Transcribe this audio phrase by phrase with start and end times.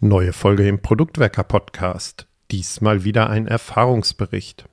[0.00, 2.28] Neue Folge im Produktwerker Podcast.
[2.52, 4.64] Diesmal wieder ein Erfahrungsbericht.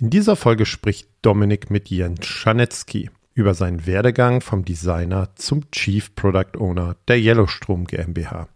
[0.00, 6.16] In dieser Folge spricht Dominik mit Jens Schanetzky über seinen Werdegang vom Designer zum Chief
[6.16, 8.48] Product Owner der Yellowstrom GmbH.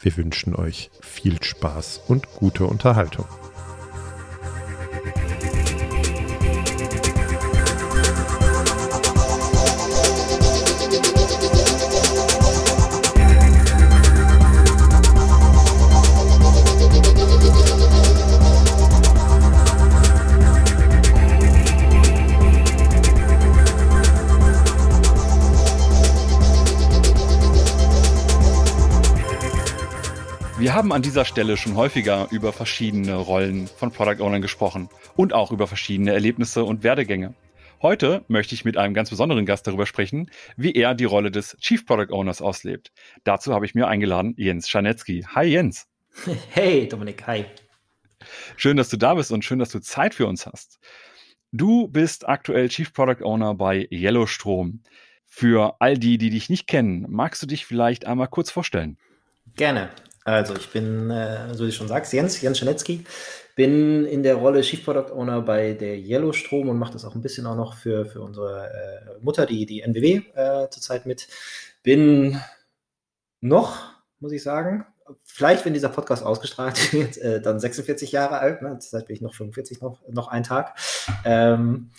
[0.00, 3.26] Wir wünschen euch viel Spaß und gute Unterhaltung.
[30.74, 35.32] Wir haben an dieser Stelle schon häufiger über verschiedene Rollen von Product Ownern gesprochen und
[35.32, 37.34] auch über verschiedene Erlebnisse und Werdegänge.
[37.80, 41.56] Heute möchte ich mit einem ganz besonderen Gast darüber sprechen, wie er die Rolle des
[41.60, 42.90] Chief Product Owners auslebt.
[43.22, 45.24] Dazu habe ich mir eingeladen Jens Scharnetzky.
[45.32, 45.86] Hi Jens.
[46.50, 47.44] Hey Dominik, hi.
[48.56, 50.80] Schön, dass du da bist und schön, dass du Zeit für uns hast.
[51.52, 54.82] Du bist aktuell Chief Product Owner bei Yellowstrom.
[55.24, 58.98] Für all die, die dich nicht kennen, magst du dich vielleicht einmal kurz vorstellen?
[59.54, 59.90] Gerne.
[60.24, 63.04] Also ich bin, äh, so wie du schon sagst, Jens, Jens Schaletzky,
[63.56, 67.20] bin in der Rolle Chief Product Owner bei der Yellowstrom und mache das auch ein
[67.20, 71.28] bisschen auch noch für, für unsere äh, Mutter, die, die NWW äh, zurzeit mit.
[71.82, 72.40] Bin
[73.40, 74.86] noch, muss ich sagen,
[75.24, 78.62] vielleicht, wenn dieser Podcast ausgestrahlt wird, äh, dann 46 Jahre alt.
[78.62, 78.78] Ne?
[78.78, 80.76] Zurzeit bin ich noch 45, noch, noch ein Tag.
[81.24, 81.90] Ähm,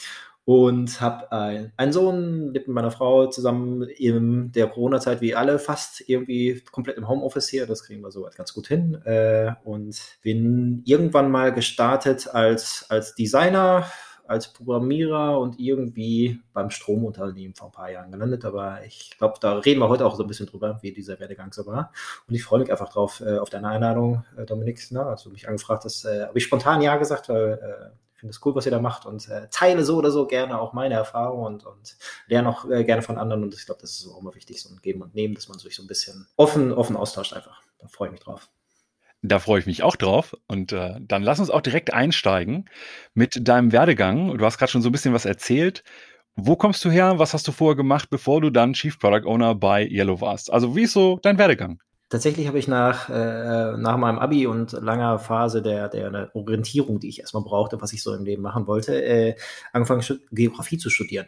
[0.45, 5.57] und habe ein, einen Sohn, lebt mit meiner Frau zusammen in der Corona-Zeit wie alle
[5.57, 7.65] fast irgendwie komplett im Homeoffice hier.
[7.65, 9.01] Das kriegen wir soweit ganz gut hin.
[9.05, 13.87] Äh, und bin irgendwann mal gestartet als, als Designer,
[14.27, 18.45] als Programmierer und irgendwie beim Stromunternehmen vor ein paar Jahren gelandet.
[18.45, 21.53] Aber ich glaube, da reden wir heute auch so ein bisschen drüber, wie dieser Werdegang
[21.53, 21.91] so war.
[22.27, 24.91] Und ich freue mich einfach drauf, äh, auf deine Einladung, äh, Dominik.
[24.91, 25.03] Ne?
[25.03, 28.55] Also mich angefragt hast, äh, habe ich spontan Ja gesagt, weil äh, finde es cool,
[28.55, 31.65] was ihr da macht und äh, teile so oder so gerne auch meine Erfahrung und,
[31.65, 31.95] und
[32.27, 33.43] lerne auch äh, gerne von anderen.
[33.43, 35.59] Und ich glaube, das ist auch immer wichtig, so ein Geben und Nehmen, dass man
[35.59, 37.61] sich so ein bisschen offen, offen austauscht einfach.
[37.77, 38.49] Da freue ich mich drauf.
[39.21, 40.35] Da freue ich mich auch drauf.
[40.47, 42.67] Und äh, dann lass uns auch direkt einsteigen
[43.13, 44.37] mit deinem Werdegang.
[44.37, 45.83] Du hast gerade schon so ein bisschen was erzählt.
[46.35, 47.19] Wo kommst du her?
[47.19, 50.51] Was hast du vorher gemacht, bevor du dann Chief Product Owner bei Yellow warst?
[50.51, 51.79] Also wie ist so dein Werdegang?
[52.09, 57.09] Tatsächlich habe ich nach, äh, nach meinem Abi und langer Phase der, der Orientierung, die
[57.09, 59.35] ich erstmal brauchte, was ich so im Leben machen wollte, äh,
[59.73, 61.25] angefangen, Geografie zu studieren.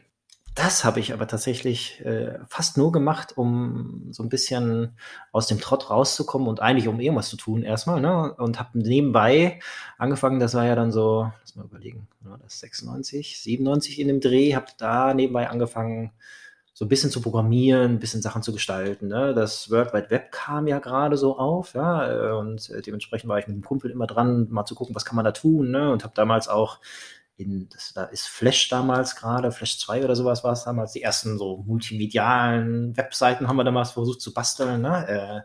[0.57, 4.97] Das habe ich aber tatsächlich äh, fast nur gemacht, um so ein bisschen
[5.31, 8.01] aus dem Trott rauszukommen und eigentlich um irgendwas zu tun erstmal.
[8.01, 8.33] Ne?
[8.33, 9.59] Und habe nebenbei
[9.99, 12.07] angefangen, das war ja dann so, lass mal überlegen,
[12.41, 16.11] das ist 96, 97 in dem Dreh, habe da nebenbei angefangen,
[16.77, 19.07] so ein bisschen zu programmieren, ein bisschen Sachen zu gestalten.
[19.07, 19.33] Ne?
[19.33, 23.39] Das World Wide Web kam ja gerade so auf, ja, äh, und äh, dementsprechend war
[23.39, 25.91] ich mit dem Kumpel immer dran, mal zu gucken, was kann man da tun, ne?
[25.91, 26.79] Und habe damals auch
[27.35, 31.01] in, das, da ist Flash damals gerade, Flash 2 oder sowas war es damals, die
[31.01, 35.07] ersten so multimedialen Webseiten haben wir damals versucht zu basteln, ne?
[35.07, 35.41] Äh,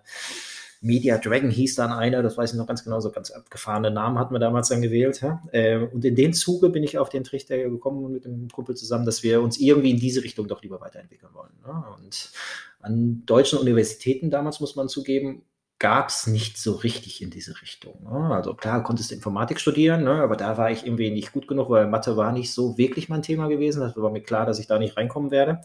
[0.83, 4.19] Media Dragon hieß dann einer, das weiß ich noch ganz genau, so ganz abgefahrene Namen
[4.19, 5.23] hatten wir damals dann gewählt.
[5.23, 5.41] Ja?
[5.53, 9.07] Äh, und in den Zuge bin ich auf den Trichter gekommen mit dem Kumpel zusammen,
[9.07, 11.53] dass wir uns irgendwie in diese Richtung doch lieber weiterentwickeln wollen.
[11.65, 11.85] Ne?
[11.97, 12.33] Und
[12.81, 15.45] an deutschen Universitäten damals, muss man zugeben,
[15.79, 18.05] gab es nicht so richtig in diese Richtung.
[18.05, 18.35] Ne?
[18.35, 20.23] Also klar, konntest Informatik studieren, ne?
[20.23, 23.23] aber da war ich irgendwie nicht gut genug, weil Mathe war nicht so wirklich mein
[23.23, 23.81] Thema gewesen.
[23.81, 25.61] Das war mir klar, dass ich da nicht reinkommen werde.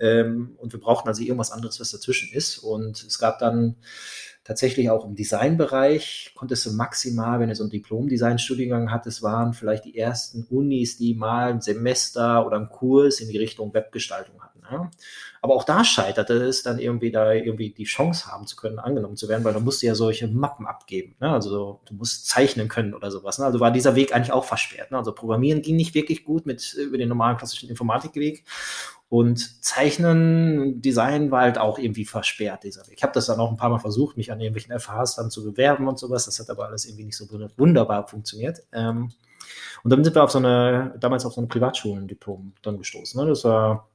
[0.00, 2.58] Ähm, und wir brauchten also irgendwas anderes, was dazwischen ist.
[2.58, 3.76] Und es gab dann
[4.44, 9.84] tatsächlich auch im Designbereich konntest du maximal, wenn du so einen Diplom-Design-Studiengang hattest, waren vielleicht
[9.84, 14.62] die ersten Unis, die mal ein Semester oder einen Kurs in die Richtung Webgestaltung hatten.
[14.70, 14.90] Ja?
[15.40, 19.16] Aber auch da scheiterte es dann irgendwie, da irgendwie die Chance haben zu können, angenommen
[19.16, 21.14] zu werden, weil da musst du ja solche Mappen abgeben.
[21.20, 21.30] Ne?
[21.30, 23.38] Also du musst zeichnen können oder sowas.
[23.38, 23.44] Ne?
[23.44, 24.90] Also war dieser Weg eigentlich auch versperrt.
[24.90, 24.98] Ne?
[24.98, 28.44] Also Programmieren ging nicht wirklich gut mit über den normalen klassischen Informatikweg.
[29.12, 32.94] Und Zeichnen, Design war halt auch irgendwie versperrt, dieser Weg.
[32.96, 35.44] Ich habe das dann auch ein paar Mal versucht, mich an irgendwelchen FHs dann zu
[35.44, 36.24] bewerben und sowas.
[36.24, 37.26] Das hat aber alles irgendwie nicht so
[37.58, 38.62] wunderbar funktioniert.
[38.72, 39.10] Ähm,
[39.84, 43.20] und dann sind wir auf so eine, damals auf so ein Privatschulendiplom dann gestoßen.
[43.20, 43.28] Ne?
[43.28, 43.90] Das war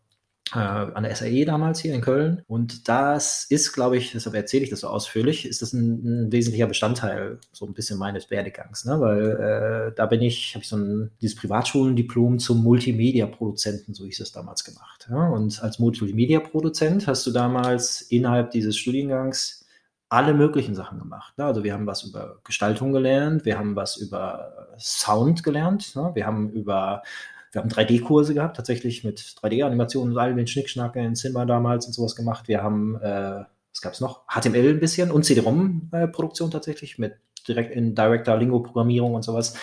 [0.52, 2.42] an der SAE damals hier in Köln.
[2.48, 6.32] Und das ist, glaube ich, deshalb erzähle ich das so ausführlich, ist das ein, ein
[6.32, 9.00] wesentlicher Bestandteil so ein bisschen meines Werdegangs, ne?
[9.00, 14.20] weil äh, da bin ich, habe ich so ein, dieses Privatschulendiplom zum Multimedia-Produzenten, so hieß
[14.20, 15.08] es damals gemacht.
[15.10, 15.30] Ja?
[15.30, 19.66] Und als Multimedia-Produzent hast du damals innerhalb dieses Studiengangs
[20.10, 21.38] alle möglichen Sachen gemacht.
[21.38, 21.46] Ne?
[21.46, 26.12] Also wir haben was über Gestaltung gelernt, wir haben was über Sound gelernt, ne?
[26.14, 27.04] wir haben über
[27.52, 31.94] wir haben 3D-Kurse gehabt, tatsächlich mit 3D-Animationen und all den Schnickschnack in Zimmer damals und
[31.94, 32.48] sowas gemacht.
[32.48, 33.46] Wir haben äh,
[33.78, 34.24] was gab es noch?
[34.28, 37.18] HTML ein bisschen und CD-ROM-Produktion tatsächlich mit
[37.48, 39.54] direkt in Director Lingo-Programmierung und sowas.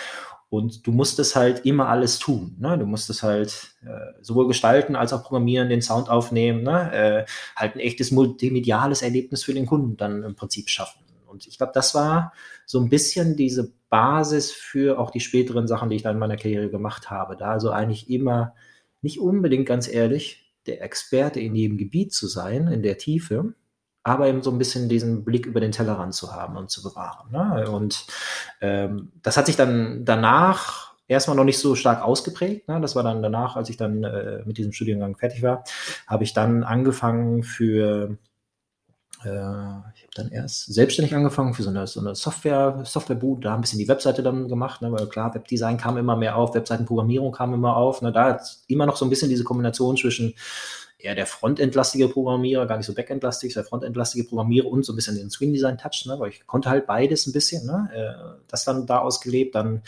[0.47, 2.55] Und du musstest halt immer alles tun.
[2.57, 2.77] Ne?
[2.77, 6.93] Du musstest halt äh, sowohl gestalten als auch programmieren, den Sound aufnehmen, ne?
[6.93, 7.25] äh,
[7.57, 11.01] halt ein echtes multimediales Erlebnis für den Kunden dann im Prinzip schaffen.
[11.25, 12.31] Und ich glaube, das war
[12.65, 16.35] so ein bisschen diese Basis für auch die späteren Sachen, die ich dann in meiner
[16.35, 17.37] Karriere gemacht habe.
[17.37, 18.53] Da also eigentlich immer
[19.01, 23.53] nicht unbedingt ganz ehrlich der Experte in jedem Gebiet zu sein, in der Tiefe,
[24.03, 27.31] aber eben so ein bisschen diesen Blick über den Tellerrand zu haben und zu bewahren.
[27.31, 27.69] Ne?
[27.71, 28.05] Und
[28.59, 32.67] ähm, das hat sich dann danach erstmal noch nicht so stark ausgeprägt.
[32.67, 32.81] Ne?
[32.81, 35.63] Das war dann danach, als ich dann äh, mit diesem Studiengang fertig war,
[36.05, 38.17] habe ich dann angefangen für
[39.29, 43.61] ich habe dann erst selbstständig angefangen für so eine, so eine Software, Softwarebude, da ein
[43.61, 47.53] bisschen die Webseite dann gemacht, ne, weil klar, Webdesign kam immer mehr auf, Webseitenprogrammierung kam
[47.53, 48.01] immer auf.
[48.01, 50.33] Ne, da hat immer noch so ein bisschen diese Kombination zwischen
[50.97, 55.15] eher der frontendlastige Programmierer, gar nicht so backendlastig, der frontendlastige Programmierer und so ein bisschen
[55.15, 58.65] den Screen Design Touch, ne, weil ich konnte halt beides ein bisschen, ne, äh, das
[58.65, 59.83] dann da ausgelebt, dann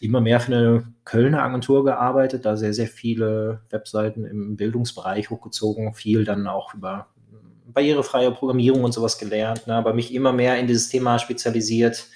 [0.00, 5.94] immer mehr für eine Kölner Agentur gearbeitet, da sehr, sehr viele Webseiten im Bildungsbereich hochgezogen,
[5.94, 7.08] viel dann auch über
[7.72, 12.06] barrierefreie Programmierung und sowas gelernt, ne, aber mich immer mehr in dieses Thema spezialisiert,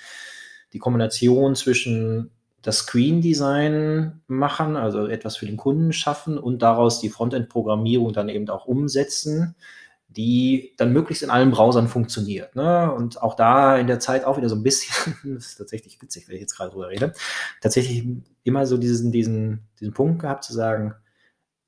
[0.72, 2.30] die Kombination zwischen
[2.64, 8.30] das Screen Design machen, also etwas für den Kunden schaffen und daraus die Frontend-Programmierung dann
[8.30, 9.54] eben auch umsetzen,
[10.08, 12.56] die dann möglichst in allen Browsern funktioniert.
[12.56, 12.90] Ne?
[12.92, 16.26] Und auch da in der Zeit auch wieder so ein bisschen, das ist tatsächlich witzig,
[16.28, 17.12] wenn ich jetzt gerade drüber rede,
[17.60, 18.06] tatsächlich
[18.44, 20.94] immer so diesen, diesen, diesen Punkt gehabt zu sagen,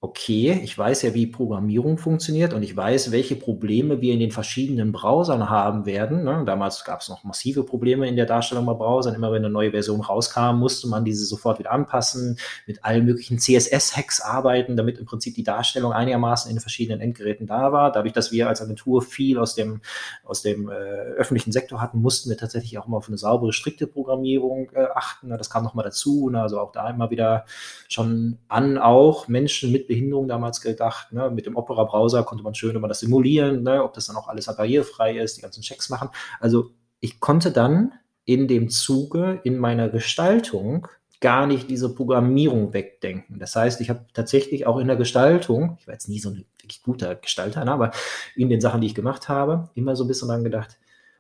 [0.03, 4.31] okay, ich weiß ja, wie Programmierung funktioniert und ich weiß, welche Probleme wir in den
[4.31, 6.23] verschiedenen Browsern haben werden.
[6.23, 6.43] Ne?
[6.45, 9.15] Damals gab es noch massive Probleme in der Darstellung bei Browsern.
[9.15, 13.39] Immer wenn eine neue Version rauskam, musste man diese sofort wieder anpassen, mit allen möglichen
[13.39, 17.91] CSS-Hacks arbeiten, damit im Prinzip die Darstellung einigermaßen in den verschiedenen Endgeräten da war.
[17.91, 19.81] Dadurch, dass wir als Agentur viel aus dem,
[20.25, 23.87] aus dem äh, öffentlichen Sektor hatten, mussten wir tatsächlich auch immer auf eine saubere, strikte
[23.87, 25.31] Programmierung äh, achten.
[25.31, 26.29] Das kam nochmal dazu.
[26.29, 26.43] Ne?
[26.43, 27.47] Also auch da immer wieder
[27.89, 31.13] schon an auch Menschen mit Behinderung damals gedacht.
[31.13, 31.31] Ne?
[31.31, 33.83] Mit dem Opera-Browser konnte man schön immer das simulieren, ne?
[33.83, 36.11] ob das dann auch alles barrierefrei ist, die ganzen Checks machen.
[36.39, 36.71] Also
[37.01, 37.93] ich konnte dann
[38.27, 40.87] in dem Zuge in meiner Gestaltung
[41.21, 43.39] gar nicht diese Programmierung wegdenken.
[43.39, 46.45] Das heißt, ich habe tatsächlich auch in der Gestaltung, ich war jetzt nie so ein
[46.61, 47.93] wirklich guter Gestalter, ne, aber
[48.35, 50.77] in den Sachen, die ich gemacht habe, immer so ein bisschen dran gedacht,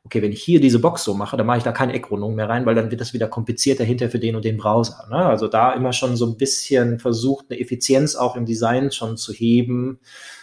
[0.06, 2.48] okay, wenn ich hier diese Box so mache, dann mache ich da keine Eckrundung mehr
[2.48, 5.06] rein, weil dann wird das wieder komplizierter hinter für den und den Browser.
[5.10, 5.16] Ne?
[5.16, 9.32] Also da immer schon so ein bisschen versucht, eine Effizienz auch im Design schon zu
[9.32, 9.98] heben,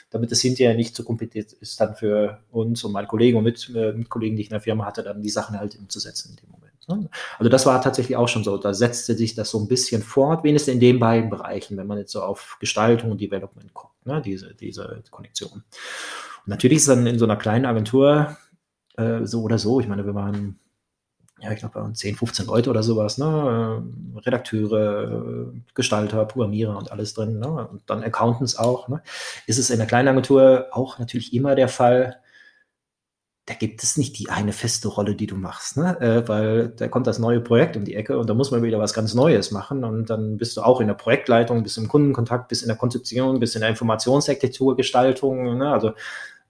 [0.09, 3.71] damit es hinterher nicht zu kompliziert ist dann für uns und meine Kollegen und mit,
[3.73, 6.35] äh, mit Kollegen, die ich in der Firma hatte, dann die Sachen halt umzusetzen in
[6.35, 6.73] dem Moment.
[6.89, 7.09] Ne?
[7.39, 8.57] Also das war tatsächlich auch schon so.
[8.57, 11.97] Da setzte sich das so ein bisschen fort, wenigstens in den beiden Bereichen, wenn man
[11.97, 14.21] jetzt so auf Gestaltung und Development guckt, ne?
[14.23, 15.51] diese, diese Konnektion.
[15.53, 18.37] Und natürlich ist dann in so einer kleinen Agentur
[18.97, 19.79] äh, so oder so.
[19.79, 20.59] Ich meine, wir waren,
[21.39, 23.83] ja, ich glaube, 10, 15 Leute oder sowas, ne?
[24.15, 27.67] Äh, Redakteure, Gestalter, Programmierer und alles drin, ne?
[27.67, 28.87] Und dann Accountants auch.
[28.87, 29.01] Ne?
[29.47, 32.17] Ist es in der kleinen Agentur auch natürlich immer der Fall,
[33.45, 35.99] da gibt es nicht die eine feste Rolle, die du machst, ne?
[35.99, 38.79] Äh, weil da kommt das neue Projekt um die Ecke und da muss man wieder
[38.79, 42.47] was ganz Neues machen und dann bist du auch in der Projektleitung, bist im Kundenkontakt,
[42.47, 45.71] bist in der Konzeption, bist in der Informationsarchitekturgestaltung, ne?
[45.73, 45.91] also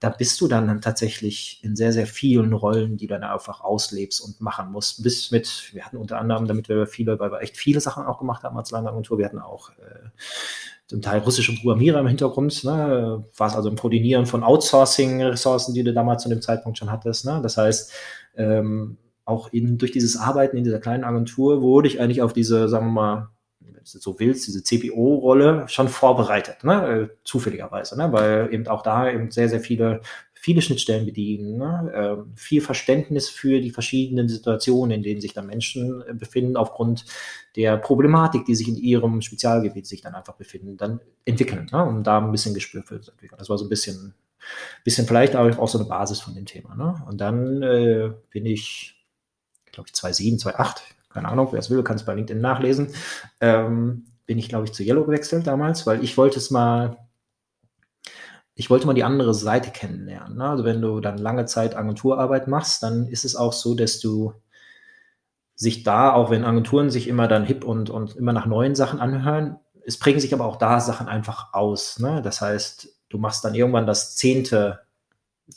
[0.00, 4.20] da bist du dann tatsächlich in sehr, sehr vielen Rollen, die du dann einfach auslebst
[4.20, 5.02] und machen musst.
[5.02, 8.18] Bis mit, wir hatten unter anderem, damit wir viele, weil wir echt viele Sachen auch
[8.18, 10.10] gemacht haben als Landeagentur, wir hatten auch äh,
[10.86, 13.24] zum Teil russische Programmierer im Hintergrund, ne?
[13.36, 17.24] war es also im Koordinieren von Outsourcing-Ressourcen, die du damals zu dem Zeitpunkt schon hattest.
[17.24, 17.40] Ne?
[17.42, 17.92] Das heißt,
[18.36, 22.68] ähm, auch in, durch dieses Arbeiten in dieser kleinen Agentur wurde ich eigentlich auf diese,
[22.68, 23.28] sagen wir mal,
[23.92, 26.88] du so willst, diese CPO-Rolle schon vorbereitet, ne?
[26.88, 28.12] Äh, zufälligerweise, ne?
[28.12, 30.00] weil eben auch da eben sehr, sehr viele,
[30.34, 31.92] viele Schnittstellen bedienen, ne?
[31.94, 37.04] äh, viel Verständnis für die verschiedenen Situationen, in denen sich da Menschen äh, befinden, aufgrund
[37.56, 41.84] der Problematik, die sich in ihrem Spezialgebiet sich dann einfach befinden, dann entwickeln, ne?
[41.84, 43.38] um da ein bisschen Gespür für zu entwickeln.
[43.38, 44.14] Das war so ein bisschen,
[44.82, 46.74] bisschen vielleicht auch so eine Basis von dem Thema.
[46.74, 47.02] Ne?
[47.06, 48.96] Und dann äh, bin ich,
[49.72, 50.82] glaube ich, 2007, 2008,
[51.14, 52.92] keine Ahnung, wer es will, kann es bei LinkedIn nachlesen,
[53.40, 56.98] ähm, bin ich, glaube ich, zu Yellow gewechselt damals, weil ich wollte es mal,
[58.54, 60.36] ich wollte mal die andere Seite kennenlernen.
[60.36, 60.48] Ne?
[60.48, 64.34] Also wenn du dann lange Zeit Agenturarbeit machst, dann ist es auch so, dass du
[65.54, 69.00] sich da, auch wenn Agenturen sich immer dann hip und, und immer nach neuen Sachen
[69.00, 72.00] anhören, es prägen sich aber auch da Sachen einfach aus.
[72.00, 72.22] Ne?
[72.22, 74.80] Das heißt, du machst dann irgendwann das zehnte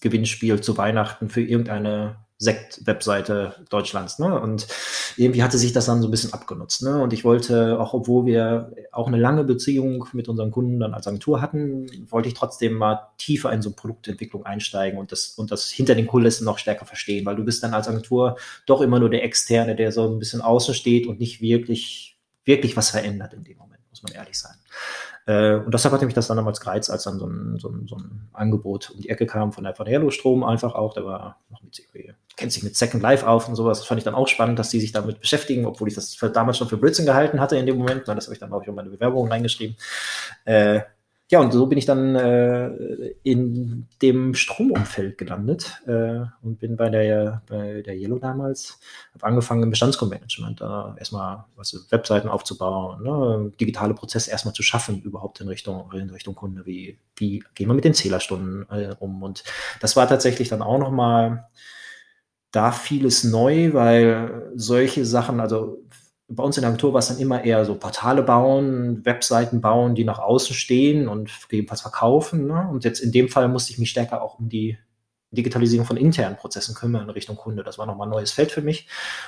[0.02, 4.20] Gewinnspiel zu Weihnachten für irgendeine Sekt-Webseite Deutschlands.
[4.20, 4.40] Ne?
[4.40, 4.68] Und
[5.16, 6.84] irgendwie hatte sich das dann so ein bisschen abgenutzt.
[6.84, 7.02] Ne?
[7.02, 11.08] Und ich wollte, auch obwohl wir auch eine lange Beziehung mit unseren Kunden dann als
[11.08, 15.70] Agentur hatten, wollte ich trotzdem mal tiefer in so Produktentwicklung einsteigen und das, und das
[15.72, 19.10] hinter den Kulissen noch stärker verstehen, weil du bist dann als Agentur doch immer nur
[19.10, 23.44] der Externe, der so ein bisschen außen steht und nicht wirklich, wirklich was verändert in
[23.44, 24.56] dem Moment, muss man ehrlich sein.
[25.28, 27.88] Äh, und deshalb hatte mich das dann damals gereizt, als dann so ein, so ein,
[27.88, 31.06] so ein Angebot um die Ecke kam von der von Hello Strom einfach auch, der
[31.06, 31.76] war noch mit
[32.38, 33.80] kennt sich mit Second Life auf und sowas.
[33.80, 36.58] Das fand ich dann auch spannend, dass die sich damit beschäftigen, obwohl ich das damals
[36.58, 38.08] schon für Blödsinn gehalten hatte in dem Moment.
[38.08, 39.76] Das habe ich dann auch in meine Bewerbung reingeschrieben.
[40.46, 40.82] Äh,
[41.30, 42.70] ja, und so bin ich dann äh,
[43.24, 48.80] in dem Stromumfeld gelandet äh, und bin bei der, bei der Yellow damals,
[49.14, 55.02] habe angefangen im Bestandsmanagement, da erstmal was, Webseiten aufzubauen, ne, digitale Prozesse erstmal zu schaffen,
[55.02, 59.22] überhaupt in Richtung, in Richtung Kunde, wie, wie gehen wir mit den Zählerstunden äh, um.
[59.22, 59.44] Und
[59.82, 61.50] das war tatsächlich dann auch nochmal
[62.52, 65.84] da vieles neu, weil solche Sachen, also
[66.30, 69.96] bei uns in der Agentur war es dann immer eher so Portale bauen, Webseiten bauen,
[69.96, 72.48] die nach außen stehen und gegebenenfalls verkaufen.
[72.48, 72.68] Ne?
[72.70, 74.78] Und jetzt in dem Fall musste ich mich stärker auch um die
[75.32, 77.64] Digitalisierung von internen Prozessen kümmern in Richtung Kunde.
[77.64, 78.88] Das war nochmal ein neues Feld für mich,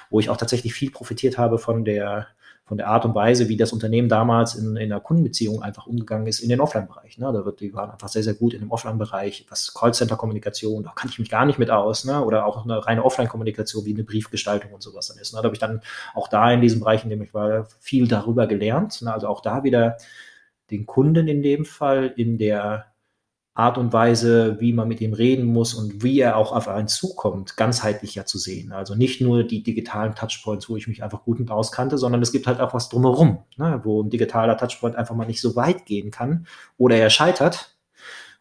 [0.10, 2.28] wo ich auch tatsächlich viel profitiert habe von der
[2.70, 6.28] von der Art und Weise, wie das Unternehmen damals in, in der Kundenbeziehung einfach umgegangen
[6.28, 7.18] ist in den Offline-Bereich.
[7.18, 7.26] Ne?
[7.34, 11.10] Da wird, die waren einfach sehr, sehr gut in dem Offline-Bereich, was Callcenter-Kommunikation, da kann
[11.10, 12.24] ich mich gar nicht mit aus, ne?
[12.24, 15.34] oder auch eine reine Offline-Kommunikation wie eine Briefgestaltung und sowas dann ist.
[15.34, 15.40] Ne?
[15.40, 15.82] Da habe ich dann
[16.14, 19.02] auch da in diesem Bereich, in dem ich war, viel darüber gelernt.
[19.02, 19.12] Ne?
[19.12, 19.98] Also auch da wieder
[20.70, 22.86] den Kunden in dem Fall in der
[23.54, 26.88] Art und Weise, wie man mit ihm reden muss und wie er auch auf einen
[26.88, 28.72] zukommt, ganzheitlicher zu sehen.
[28.72, 32.32] Also nicht nur die digitalen Touchpoints, wo ich mich einfach gut mit auskannte, sondern es
[32.32, 35.86] gibt halt auch was drumherum, ne, wo ein digitaler Touchpoint einfach mal nicht so weit
[35.86, 37.76] gehen kann oder er scheitert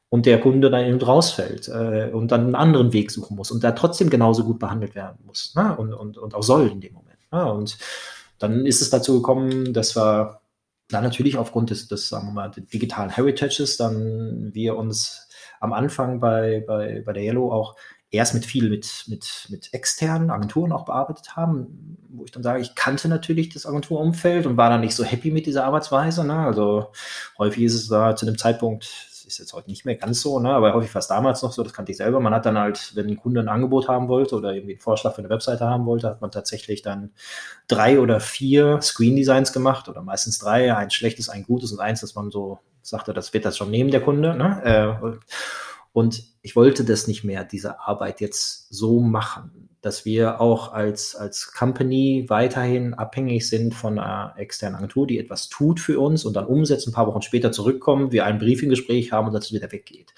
[0.08, 3.64] und der Kunde dann eben rausfällt äh, und dann einen anderen Weg suchen muss und
[3.64, 6.94] da trotzdem genauso gut behandelt werden muss ne, und, und, und auch soll in dem
[6.94, 7.18] Moment.
[7.32, 7.76] Ne, und
[8.38, 10.40] dann ist es dazu gekommen, dass wir
[10.88, 15.28] dann natürlich aufgrund des, des sagen wir mal, digitalen Heritages, dann wir uns
[15.60, 17.76] am Anfang bei, bei, bei der Yellow auch
[18.10, 22.60] erst mit viel mit, mit, mit externen Agenturen auch bearbeitet haben, wo ich dann sage,
[22.60, 26.24] ich kannte natürlich das Agenturumfeld und war dann nicht so happy mit dieser Arbeitsweise.
[26.24, 26.38] Ne?
[26.38, 26.90] Also
[27.36, 28.84] häufig ist es da zu dem Zeitpunkt
[29.28, 30.50] ist jetzt heute nicht mehr ganz so, ne?
[30.50, 32.18] aber häufig war es damals noch so, das kannte ich selber.
[32.18, 35.14] Man hat dann halt, wenn ein Kunde ein Angebot haben wollte oder irgendwie einen Vorschlag
[35.14, 37.10] für eine Webseite haben wollte, hat man tatsächlich dann
[37.68, 42.00] drei oder vier Screen Designs gemacht oder meistens drei, ein schlechtes, ein gutes und eins,
[42.00, 44.34] dass man so sagte, das wird das schon nehmen, der Kunde.
[44.34, 44.98] Ne?
[45.02, 45.18] Äh,
[45.92, 51.14] und ich wollte das nicht mehr, diese Arbeit jetzt so machen dass wir auch als,
[51.14, 56.34] als Company weiterhin abhängig sind von einer externen Agentur, die etwas tut für uns und
[56.34, 59.70] dann umsetzt, ein paar Wochen später zurückkommen, wir ein Briefinggespräch haben und dass es wieder
[59.70, 60.14] weggeht.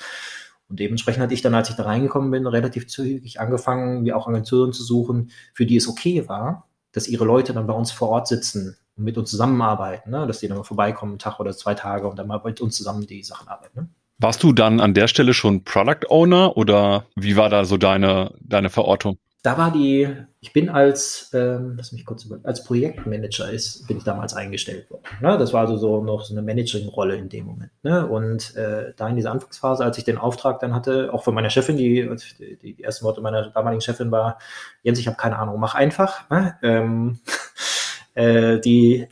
[0.68, 4.28] Und dementsprechend hatte ich dann, als ich da reingekommen bin, relativ zügig angefangen, mir auch
[4.28, 8.08] Agenturen zu suchen, für die es okay war, dass ihre Leute dann bei uns vor
[8.08, 10.26] Ort sitzen und mit uns zusammenarbeiten, ne?
[10.26, 12.76] dass die dann mal vorbeikommen, einen Tag oder zwei Tage und dann mal mit uns
[12.76, 13.80] zusammen die Sachen arbeiten.
[13.80, 13.88] Ne?
[14.20, 18.34] Warst du dann an der Stelle schon Product Owner oder wie war da so deine,
[18.40, 19.18] deine Verortung?
[19.42, 20.06] da war die,
[20.40, 24.90] ich bin als, ähm, lass mich kurz über, als Projektmanager ist, bin ich damals eingestellt
[24.90, 25.04] worden.
[25.22, 25.38] Ne?
[25.38, 27.70] Das war also so noch so eine Managing-Rolle in dem Moment.
[27.82, 28.06] Ne?
[28.06, 31.48] Und äh, da in dieser Anfangsphase, als ich den Auftrag dann hatte, auch von meiner
[31.48, 32.06] Chefin, die,
[32.38, 34.38] die, die ersten Worte meiner damaligen Chefin war,
[34.82, 36.28] Jens, ich habe keine Ahnung, mach einfach.
[36.28, 36.56] Ne?
[36.62, 37.20] Ähm,
[38.14, 39.08] äh, die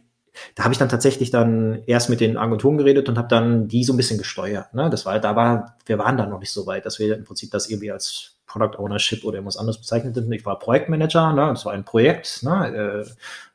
[0.55, 3.85] da habe ich dann tatsächlich dann erst mit den Agenturen geredet und habe dann die
[3.85, 4.75] so ein bisschen gesteuert.
[4.75, 4.91] Ne?
[4.91, 7.51] Das war, da war, wir waren da noch nicht so weit, dass wir im Prinzip
[7.51, 10.33] das irgendwie als Product Ownership oder irgendwas anderes bezeichnet sind.
[10.33, 11.49] Ich war Projektmanager, ne?
[11.49, 12.43] das war ein Projekt.
[12.43, 13.05] Ne?
[13.07, 13.11] Äh,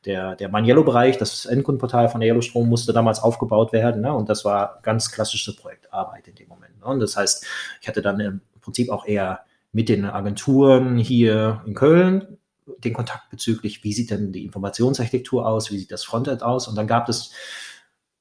[0.06, 4.14] der, der Maniello-Bereich, das Endkundenportal von der Yellow Strom musste damals aufgebaut werden ne?
[4.14, 6.80] und das war ganz klassische Projektarbeit in dem Moment.
[6.80, 6.86] Ne?
[6.86, 7.46] Und das heißt,
[7.82, 12.38] ich hatte dann im Prinzip auch eher mit den Agenturen hier in Köln
[12.84, 16.68] den Kontakt bezüglich, wie sieht denn die Informationsarchitektur aus, wie sieht das Frontend aus?
[16.68, 17.32] Und dann gab es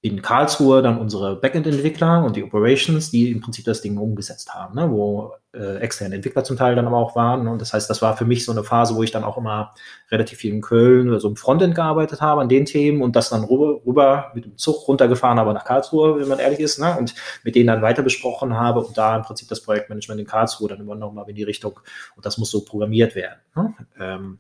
[0.05, 4.75] in Karlsruhe dann unsere Backend-Entwickler und die Operations, die im Prinzip das Ding umgesetzt haben,
[4.75, 4.91] ne?
[4.91, 7.47] wo äh, externe Entwickler zum Teil dann aber auch waren.
[7.47, 9.73] Und das heißt, das war für mich so eine Phase, wo ich dann auch immer
[10.11, 13.31] relativ viel in Köln oder so im Frontend gearbeitet habe an den Themen und das
[13.31, 16.97] dann rüber, rüber mit dem Zug runtergefahren habe nach Karlsruhe, wenn man ehrlich ist, ne?
[16.99, 20.69] und mit denen dann weiter besprochen habe und da im Prinzip das Projektmanagement in Karlsruhe
[20.69, 21.79] dann immer noch mal in die Richtung
[22.17, 23.39] und das muss so programmiert werden.
[23.55, 23.75] Ne?
[24.01, 24.39] Ähm,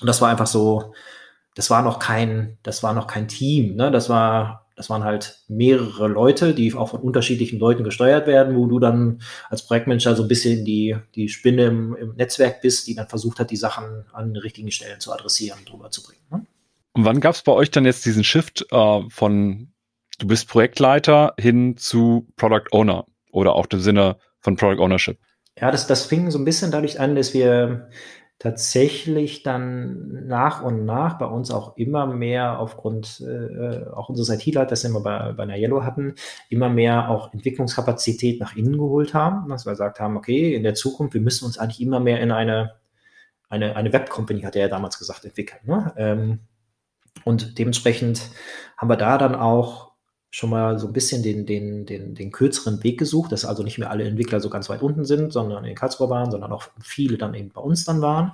[0.00, 0.94] und das war einfach so,
[1.54, 3.90] das war noch kein, das war noch kein Team, ne?
[3.90, 8.66] Das war das waren halt mehrere Leute, die auch von unterschiedlichen Leuten gesteuert werden, wo
[8.66, 12.94] du dann als Projektmanager so ein bisschen die, die Spinne im, im Netzwerk bist, die
[12.94, 16.20] dann versucht hat, die Sachen an den richtigen Stellen zu adressieren, drüber zu bringen.
[16.30, 16.46] Ne?
[16.92, 19.72] Und wann gab es bei euch dann jetzt diesen Shift äh, von
[20.18, 25.18] du bist Projektleiter hin zu Product Owner oder auch im Sinne von Product Ownership?
[25.58, 27.88] Ja, das, das fing so ein bisschen dadurch an, dass wir
[28.38, 34.82] tatsächlich dann nach und nach bei uns auch immer mehr aufgrund äh, auch unseres IT-Leiters,
[34.82, 36.14] den wir bei, bei einer Yellow hatten,
[36.50, 40.74] immer mehr auch Entwicklungskapazität nach innen geholt haben, dass wir gesagt haben, okay, in der
[40.74, 42.74] Zukunft, wir müssen uns eigentlich immer mehr in eine,
[43.48, 45.60] eine, eine Web-Company, hat er ja damals gesagt, entwickeln.
[45.64, 45.94] Ne?
[45.96, 46.40] Ähm,
[47.24, 48.30] und dementsprechend
[48.76, 49.85] haben wir da dann auch
[50.36, 53.78] schon mal so ein bisschen den, den, den, den kürzeren Weg gesucht, dass also nicht
[53.78, 57.16] mehr alle Entwickler so ganz weit unten sind, sondern in Karlsruhe waren, sondern auch viele
[57.16, 58.32] dann eben bei uns dann waren.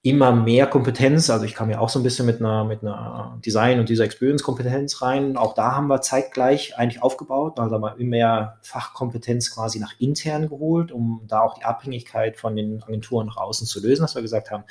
[0.00, 3.38] Immer mehr Kompetenz, also ich kam ja auch so ein bisschen mit einer, mit einer
[3.44, 5.36] Design- und dieser Experience-Kompetenz rein.
[5.36, 9.92] Auch da haben wir zeitgleich eigentlich aufgebaut, also haben wir immer mehr Fachkompetenz quasi nach
[9.98, 14.14] intern geholt, um da auch die Abhängigkeit von den Agenturen nach außen zu lösen, dass
[14.14, 14.64] wir gesagt haben,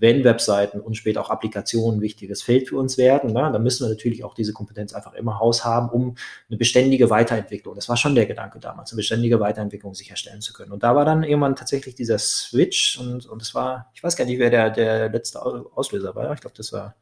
[0.00, 3.84] wenn Webseiten und später auch Applikationen ein wichtiges Feld für uns werden, ne, dann müssen
[3.84, 6.16] wir natürlich auch diese Kompetenz einfach immer Haus haben, um
[6.48, 10.72] eine beständige Weiterentwicklung, das war schon der Gedanke damals, eine beständige Weiterentwicklung sicherstellen zu können.
[10.72, 14.24] Und da war dann irgendwann tatsächlich dieser Switch und, und das war, ich weiß gar
[14.24, 16.32] nicht, wer der, der letzte Auslöser war.
[16.32, 16.96] Ich glaube, das war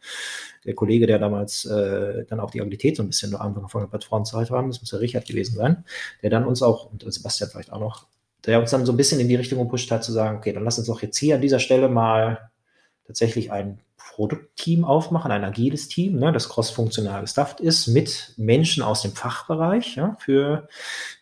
[0.64, 3.82] der Kollege, der damals äh, dann auch die Agilität so ein bisschen am Anfang von
[3.82, 5.84] der Plattformzeit war, das muss der Richard gewesen sein,
[6.22, 8.06] der dann uns auch, und Sebastian vielleicht auch noch,
[8.44, 10.64] der uns dann so ein bisschen in die Richtung gepusht hat, zu sagen, okay, dann
[10.64, 12.50] lass uns doch jetzt hier an dieser Stelle mal
[13.08, 19.02] tatsächlich ein Produktteam aufmachen, ein agiles Team, ne, das cross-funktional gestafft ist mit Menschen aus
[19.02, 20.68] dem Fachbereich, ja, für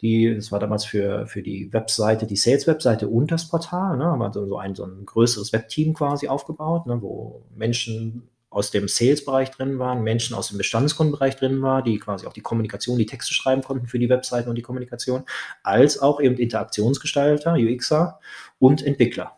[0.03, 4.19] die, das war damals für, für die Webseite, die Sales-Webseite und das Portal, ne, haben
[4.19, 9.51] wir so ein, so ein größeres Webteam quasi aufgebaut, ne, wo Menschen aus dem Sales-Bereich
[9.51, 13.35] drin waren, Menschen aus dem Bestandskundenbereich drin waren, die quasi auch die Kommunikation, die Texte
[13.35, 15.25] schreiben konnten für die Webseiten und die Kommunikation,
[15.63, 18.19] als auch eben Interaktionsgestalter, UXer
[18.59, 19.36] und Entwickler.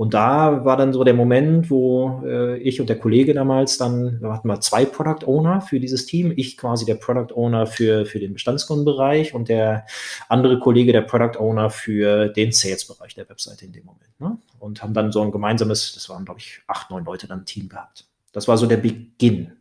[0.00, 4.18] Und da war dann so der Moment, wo äh, ich und der Kollege damals dann,
[4.22, 6.32] da hatten wir zwei Product Owner für dieses Team.
[6.34, 9.84] Ich quasi der Product Owner für, für den Bestandskundenbereich und der
[10.30, 14.18] andere Kollege der Product Owner für den Sales-Bereich der Webseite in dem Moment.
[14.18, 14.38] Ne?
[14.58, 17.44] Und haben dann so ein gemeinsames, das waren, glaube ich, acht, neun Leute dann ein
[17.44, 18.06] Team gehabt.
[18.32, 19.52] Das war so der Beginn.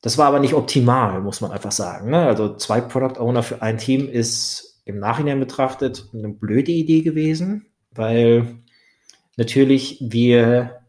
[0.00, 2.12] Das war aber nicht optimal, muss man einfach sagen.
[2.12, 2.24] Ne?
[2.24, 7.66] Also zwei Product Owner für ein Team ist im Nachhinein betrachtet eine blöde Idee gewesen
[7.94, 8.62] weil
[9.36, 10.80] natürlich wir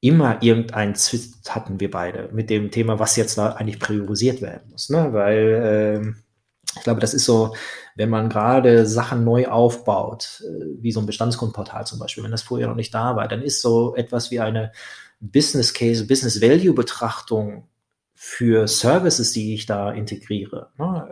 [0.00, 4.70] immer irgendeinen Zwist hatten wir beide mit dem Thema, was jetzt da eigentlich priorisiert werden
[4.70, 4.88] muss.
[4.90, 5.12] Ne?
[5.12, 7.54] Weil äh, ich glaube, das ist so,
[7.94, 12.42] wenn man gerade Sachen neu aufbaut, äh, wie so ein Bestandskundenportal zum Beispiel, wenn das
[12.42, 14.72] vorher noch nicht da war, dann ist so etwas wie eine
[15.20, 17.68] Business Case, Business Value Betrachtung
[18.14, 20.70] für Services, die ich da integriere.
[20.78, 21.08] Ne?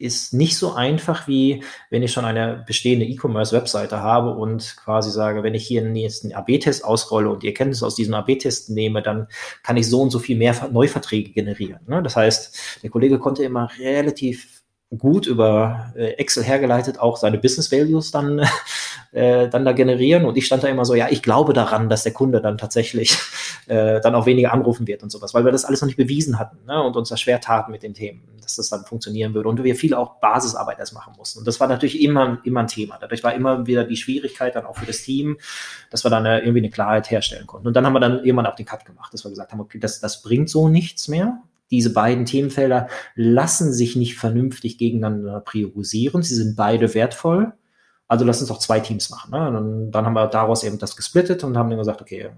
[0.00, 5.42] Ist nicht so einfach, wie wenn ich schon eine bestehende E-Commerce-Webseite habe und quasi sage,
[5.42, 9.28] wenn ich hier einen nächsten AB-Test ausrolle und die Erkenntnisse aus diesem AB-Test nehme, dann
[9.62, 11.80] kann ich so und so viel mehr Neuverträge generieren.
[11.86, 12.02] Ne?
[12.02, 14.59] Das heißt, der Kollege konnte immer relativ
[14.98, 18.40] gut über äh, Excel hergeleitet auch seine Business Values dann,
[19.12, 20.24] äh, dann da generieren.
[20.24, 23.16] Und ich stand da immer so, ja, ich glaube daran, dass der Kunde dann tatsächlich
[23.68, 26.38] äh, dann auch weniger anrufen wird und sowas, weil wir das alles noch nicht bewiesen
[26.40, 26.82] hatten ne?
[26.82, 29.48] und uns da schwer taten mit den Themen, dass das dann funktionieren würde.
[29.48, 31.38] Und wir viel auch Basisarbeit erst machen mussten.
[31.38, 32.98] Und das war natürlich immer, immer ein Thema.
[33.00, 35.38] Dadurch war immer wieder die Schwierigkeit dann auch für das Team,
[35.90, 37.68] dass wir dann äh, irgendwie eine Klarheit herstellen konnten.
[37.68, 39.78] Und dann haben wir dann irgendwann auch den Cut gemacht, dass wir gesagt haben, okay,
[39.78, 46.22] das, das bringt so nichts mehr diese beiden Themenfelder lassen sich nicht vernünftig gegeneinander priorisieren.
[46.22, 47.52] Sie sind beide wertvoll.
[48.08, 49.30] Also lass uns doch zwei Teams machen.
[49.30, 49.38] Ne?
[49.52, 52.30] Dann, dann haben wir daraus eben das gesplittet und haben dann gesagt, okay,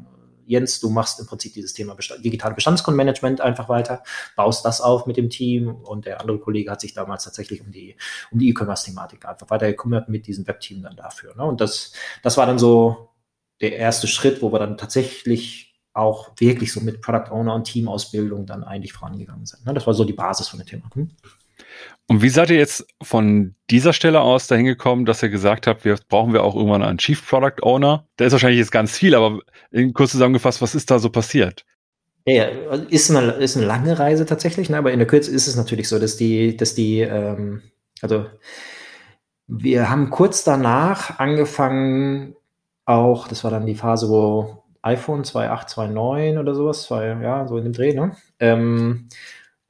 [0.45, 4.03] Jens, du machst im Prinzip dieses Thema Bestand, digitale Bestandskundenmanagement einfach weiter,
[4.37, 7.71] baust das auf mit dem Team und der andere Kollege hat sich damals tatsächlich um
[7.71, 7.97] die
[8.31, 11.35] um E-Commerce-Thematik einfach weiter gekümmert mit diesem Webteam dann dafür.
[11.37, 11.45] Ne?
[11.45, 11.93] Und das,
[12.23, 13.11] das war dann so
[13.63, 18.47] der erste Schritt, wo wir dann tatsächlich auch wirklich so mit Product Owner und Teamausbildung
[18.47, 19.67] dann eigentlich vorangegangen sind.
[19.67, 19.75] Ne?
[19.75, 20.85] Das war so die Basis von dem Thema.
[20.95, 21.11] Hm?
[22.09, 25.85] Und wie seid ihr jetzt von dieser Stelle aus dahin gekommen, dass ihr gesagt habt,
[25.85, 28.07] wir brauchen wir auch irgendwann einen Chief Product Owner?
[28.17, 29.41] Da ist wahrscheinlich jetzt ganz viel, aber
[29.95, 31.65] kurz zusammengefasst, was ist da so passiert?
[32.27, 32.45] Ja,
[32.89, 34.79] ist eine, ist eine lange Reise tatsächlich, ne?
[34.79, 37.63] aber in der Kürze ist es natürlich so, dass die, dass die, ähm,
[38.01, 38.27] also
[39.49, 42.37] wir haben kurz danach angefangen,
[42.85, 47.65] auch, das war dann die Phase, wo iPhone 2829 oder sowas, zwei, ja, so in
[47.65, 48.17] dem Dreh, ne?
[48.41, 49.09] Ähm,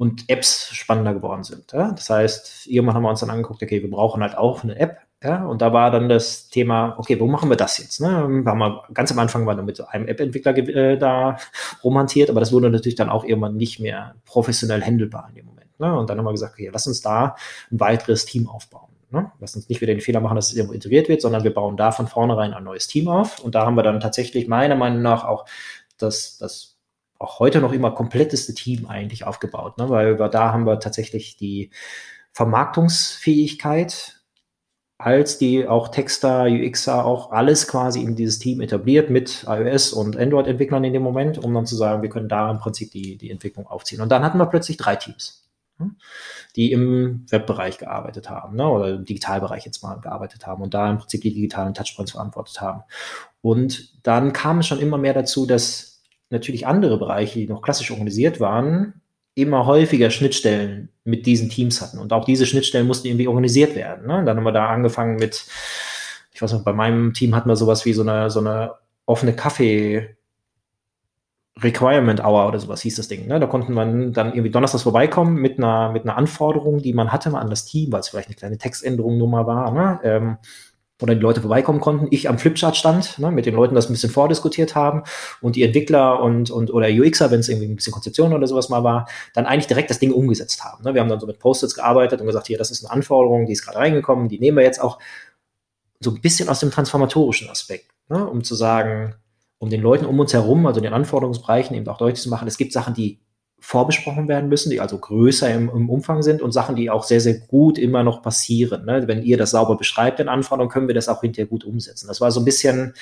[0.03, 1.71] und Apps spannender geworden sind.
[1.73, 1.93] Ja?
[1.93, 4.99] Das heißt, irgendwann haben wir uns dann angeguckt, okay, wir brauchen halt auch eine App.
[5.23, 5.45] Ja?
[5.45, 8.01] Und da war dann das Thema, okay, wo machen wir das jetzt?
[8.01, 8.11] Ne?
[8.11, 11.37] Haben ganz am Anfang war wir mit einem App-Entwickler äh, da
[11.85, 15.79] romantiert, aber das wurde natürlich dann auch irgendwann nicht mehr professionell handelbar in dem Moment.
[15.79, 15.97] Ne?
[15.97, 17.37] Und dann haben wir gesagt, okay, lass uns da
[17.71, 18.92] ein weiteres Team aufbauen.
[19.13, 19.31] Ne?
[19.41, 21.77] Lass uns nicht wieder den Fehler machen, dass es irgendwo integriert wird, sondern wir bauen
[21.77, 23.41] da von vornherein ein neues Team auf.
[23.41, 25.45] Und da haben wir dann tatsächlich meiner Meinung nach auch
[25.99, 26.79] das, das
[27.19, 29.89] auch heute noch immer kompletteste Team eigentlich aufgebaut, ne?
[29.89, 31.71] weil wir, da haben wir tatsächlich die
[32.33, 34.23] Vermarktungsfähigkeit
[34.99, 40.17] als die auch Texter, UXer, auch alles quasi in dieses Team etabliert mit iOS und
[40.17, 43.31] Android-Entwicklern in dem Moment, um dann zu sagen, wir können da im Prinzip die, die
[43.31, 44.01] Entwicklung aufziehen.
[44.01, 45.42] Und dann hatten wir plötzlich drei Teams,
[46.57, 50.91] die im Webbereich gearbeitet haben, ne, oder im Digitalbereich jetzt mal gearbeitet haben und da
[50.91, 52.83] im Prinzip die digitalen Touchpoints verantwortet haben.
[53.41, 57.91] Und dann kam es schon immer mehr dazu, dass natürlich andere Bereiche, die noch klassisch
[57.91, 59.01] organisiert waren,
[59.35, 61.99] immer häufiger Schnittstellen mit diesen Teams hatten.
[61.99, 64.07] Und auch diese Schnittstellen mussten irgendwie organisiert werden.
[64.07, 64.25] Ne?
[64.25, 65.47] Dann haben wir da angefangen mit,
[66.33, 68.75] ich weiß noch, bei meinem Team hatten wir sowas wie so eine, so eine
[69.07, 70.17] offene Kaffee-
[71.61, 73.27] Requirement Hour oder sowas hieß das Ding.
[73.27, 73.39] Ne?
[73.39, 77.37] Da konnte man dann irgendwie donnerstags vorbeikommen mit einer, mit einer Anforderung, die man hatte
[77.37, 79.71] an das Team, weil es vielleicht eine kleine Textänderung nur mal war.
[79.71, 80.01] Ne?
[80.03, 80.39] Ähm,
[81.03, 82.07] oder die Leute vorbeikommen konnten.
[82.11, 85.03] Ich am Flipchart stand, ne, mit den Leuten das ein bisschen vordiskutiert haben
[85.41, 88.69] und die Entwickler und, und oder UXer, wenn es irgendwie ein bisschen Konzeption oder sowas
[88.69, 90.85] mal war, dann eigentlich direkt das Ding umgesetzt haben.
[90.85, 90.95] Ne.
[90.95, 93.53] Wir haben dann so mit Post-its gearbeitet und gesagt, hier, das ist eine Anforderung, die
[93.53, 94.99] ist gerade reingekommen, die nehmen wir jetzt auch
[96.01, 99.15] so ein bisschen aus dem transformatorischen Aspekt, ne, um zu sagen,
[99.63, 102.59] um den Leuten um uns herum, also den Anforderungsbereichen eben auch deutlich zu machen, es
[102.59, 103.21] gibt Sachen, die
[103.61, 107.21] vorbesprochen werden müssen, die also größer im, im, Umfang sind und Sachen, die auch sehr,
[107.21, 108.87] sehr gut immer noch passieren.
[108.87, 109.07] Ne?
[109.07, 112.09] Wenn ihr das sauber beschreibt in Anforderungen, können wir das auch hinterher gut umsetzen.
[112.09, 112.95] Das war so ein bisschen,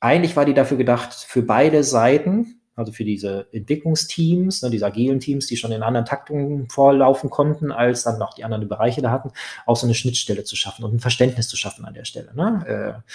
[0.00, 5.20] eigentlich war die dafür gedacht, für beide Seiten, also für diese Entwicklungsteams, ne, diese agilen
[5.20, 9.10] Teams, die schon in anderen Taktungen vorlaufen konnten, als dann noch die anderen Bereiche da
[9.10, 9.30] hatten,
[9.66, 12.34] auch so eine Schnittstelle zu schaffen und ein Verständnis zu schaffen an der Stelle.
[12.34, 12.66] Ne?
[12.66, 13.10] Äh,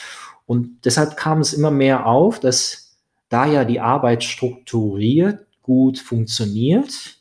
[0.45, 2.97] und deshalb kam es immer mehr auf, dass
[3.30, 7.17] da ja die Arbeit strukturiert gut funktioniert,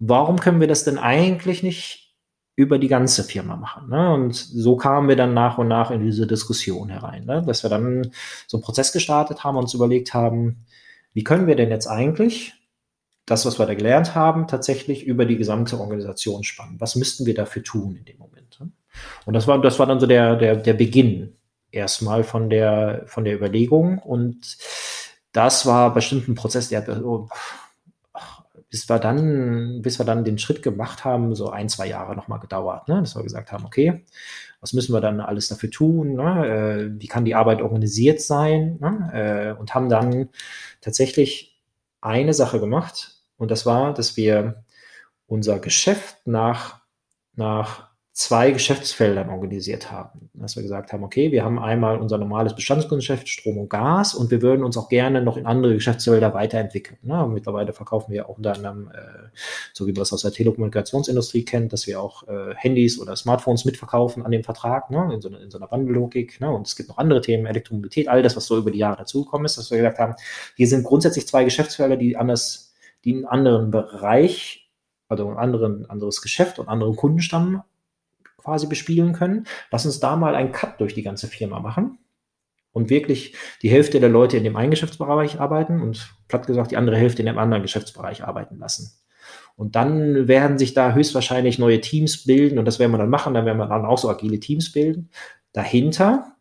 [0.00, 2.16] warum können wir das denn eigentlich nicht
[2.56, 3.88] über die ganze Firma machen?
[3.88, 4.12] Ne?
[4.12, 7.44] Und so kamen wir dann nach und nach in diese Diskussion herein, ne?
[7.46, 8.10] dass wir dann
[8.48, 10.66] so einen Prozess gestartet haben und uns überlegt haben,
[11.12, 12.54] wie können wir denn jetzt eigentlich
[13.26, 16.80] das, was wir da gelernt haben, tatsächlich über die gesamte Organisation spannen?
[16.80, 18.58] Was müssten wir dafür tun in dem Moment?
[18.60, 18.70] Ne?
[19.26, 21.36] Und das war, das war dann so der, der, der Beginn
[21.70, 23.98] erstmal von der, von der Überlegung.
[23.98, 24.56] Und
[25.32, 27.28] das war bestimmt ein Prozess, der hat oh,
[28.70, 32.38] bis wir dann, bis wir dann den Schritt gemacht haben, so ein, zwei Jahre nochmal
[32.38, 33.00] gedauert, ne?
[33.00, 34.04] dass wir gesagt haben, okay,
[34.60, 36.14] was müssen wir dann alles dafür tun?
[36.14, 36.46] Ne?
[36.46, 38.76] Äh, wie kann die Arbeit organisiert sein?
[38.80, 39.54] Ne?
[39.56, 40.28] Äh, und haben dann
[40.80, 41.58] tatsächlich
[42.00, 44.64] eine Sache gemacht und das war, dass wir
[45.26, 46.80] unser Geschäft nach,
[47.34, 47.87] nach
[48.18, 50.28] zwei Geschäftsfeldern organisiert haben.
[50.34, 54.32] Dass wir gesagt haben, okay, wir haben einmal unser normales Bestandskundengeschäft, Strom und Gas, und
[54.32, 56.98] wir würden uns auch gerne noch in andere Geschäftsfelder weiterentwickeln.
[57.02, 57.28] Ne?
[57.32, 59.28] Mittlerweile verkaufen wir auch unter anderem, äh,
[59.72, 63.64] so wie man es aus der Telekommunikationsindustrie kennt, dass wir auch äh, Handys oder Smartphones
[63.64, 65.14] mitverkaufen an dem Vertrag, ne?
[65.14, 66.40] in, so in so einer Bundle-Logik.
[66.40, 66.50] Ne?
[66.50, 69.44] Und es gibt noch andere Themen, Elektromobilität, all das, was so über die Jahre dazugekommen
[69.44, 70.14] ist, dass wir gesagt haben,
[70.56, 74.68] hier sind grundsätzlich zwei Geschäftsfelder, die anders, die einen anderen Bereich,
[75.06, 77.62] also ein anderen, anderes Geschäft und anderen Kundenstamm
[78.48, 79.44] quasi bespielen können.
[79.70, 81.98] Lass uns da mal einen Cut durch die ganze Firma machen
[82.72, 86.78] und wirklich die Hälfte der Leute in dem einen Geschäftsbereich arbeiten und platt gesagt die
[86.78, 88.92] andere Hälfte in dem anderen Geschäftsbereich arbeiten lassen.
[89.54, 93.34] Und dann werden sich da höchstwahrscheinlich neue Teams bilden und das werden wir dann machen,
[93.34, 95.10] dann werden wir dann auch so agile Teams bilden.
[95.52, 96.32] Dahinter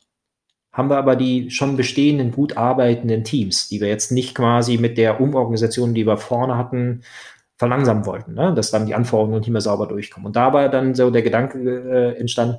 [0.72, 4.98] haben wir aber die schon bestehenden, gut arbeitenden Teams, die wir jetzt nicht quasi mit
[4.98, 7.02] der Umorganisation, die wir vorne hatten,
[7.58, 8.54] verlangsamen wollten, ne?
[8.54, 10.28] dass dann die Anforderungen nicht mehr sauber durchkommen.
[10.28, 12.58] Und da war dann so der Gedanke äh, entstanden,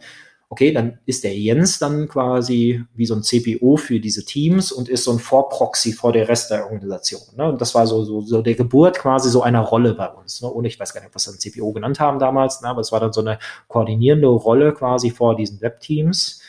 [0.50, 4.88] okay, dann ist der Jens dann quasi wie so ein CPO für diese Teams und
[4.88, 7.20] ist so ein Vorproxy vor der Rest der Organisation.
[7.36, 7.50] Ne?
[7.50, 10.40] Und das war so, so, so der Geburt quasi so einer Rolle bei uns.
[10.40, 10.48] Ne?
[10.48, 12.68] Und ich weiß gar nicht, was wir ein CPO genannt haben damals, ne?
[12.68, 16.40] aber es war dann so eine koordinierende Rolle quasi vor diesen Web-Teams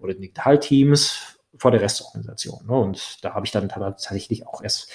[0.00, 2.66] oder Digital-Teams vor der Restorganisation.
[2.66, 2.74] Ne?
[2.74, 4.88] Und da habe ich dann tatsächlich auch erst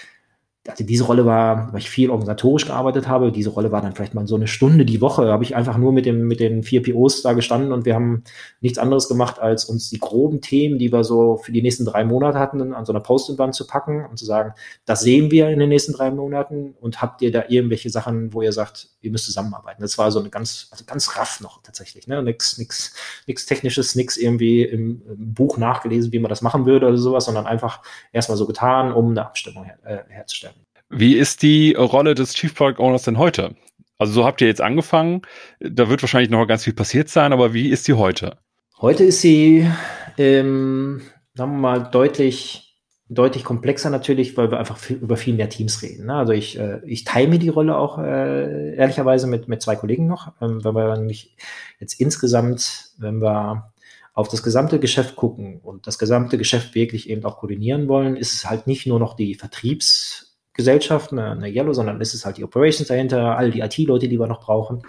[0.67, 4.13] also diese Rolle war, weil ich viel organisatorisch gearbeitet habe, diese Rolle war dann vielleicht
[4.13, 6.84] mal so eine Stunde die Woche, habe ich einfach nur mit dem, mit den vier
[6.84, 8.24] POs da gestanden und wir haben
[8.60, 12.04] nichts anderes gemacht, als uns die groben Themen, die wir so für die nächsten drei
[12.04, 14.54] Monate hatten, an so einer Post-it-Wand zu packen und zu sagen,
[14.86, 18.43] das sehen wir in den nächsten drei Monaten und habt ihr da irgendwelche Sachen, wo
[18.43, 19.81] ihr sagt, ihr müsst zusammenarbeiten.
[19.81, 22.21] Das war so eine ganz, also ganz raff noch tatsächlich, ne?
[22.23, 22.93] Nix, nix,
[23.27, 27.25] nix Technisches, nix irgendwie im, im Buch nachgelesen, wie man das machen würde oder sowas,
[27.25, 30.55] sondern einfach erstmal so getan, um eine Abstimmung her, äh, herzustellen.
[30.89, 33.55] Wie ist die Rolle des Chief Product Owners denn heute?
[33.97, 35.21] Also so habt ihr jetzt angefangen.
[35.59, 38.37] Da wird wahrscheinlich noch ganz viel passiert sein, aber wie ist sie heute?
[38.79, 39.69] Heute ist sie,
[40.17, 41.01] ähm,
[41.35, 42.70] sagen wir mal, deutlich,
[43.13, 46.06] deutlich komplexer natürlich, weil wir einfach viel, über viel mehr Teams reden.
[46.06, 46.15] Ne?
[46.15, 50.08] Also ich, äh, ich teile mir die Rolle auch äh, ehrlicherweise mit, mit zwei Kollegen
[50.08, 51.36] noch, ähm, wenn wir nämlich
[51.80, 53.71] jetzt insgesamt, wenn wir
[54.13, 58.34] auf das gesamte Geschäft gucken und das gesamte Geschäft wirklich eben auch koordinieren wollen, ist
[58.34, 62.37] es halt nicht nur noch die Vertriebs- Gesellschaft, eine, eine Yellow, sondern es ist halt
[62.37, 64.81] die Operations dahinter, all die IT-Leute, die wir noch brauchen.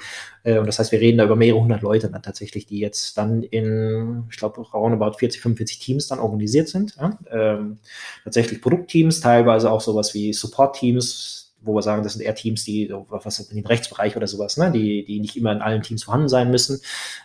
[0.42, 3.16] Äh, und das heißt, wir reden da über mehrere hundert Leute dann tatsächlich, die jetzt
[3.16, 6.96] dann in, ich glaube, roundabout 40, 45 Teams dann organisiert sind.
[6.96, 7.18] Ja?
[7.30, 7.78] Ähm,
[8.24, 12.92] tatsächlich Produktteams, teilweise auch sowas wie Support-Teams, wo wir sagen, das sind eher Teams, die,
[13.08, 16.28] was in den Rechtsbereich oder sowas, ne, die, die nicht immer in allen Teams vorhanden
[16.28, 16.80] sein müssen.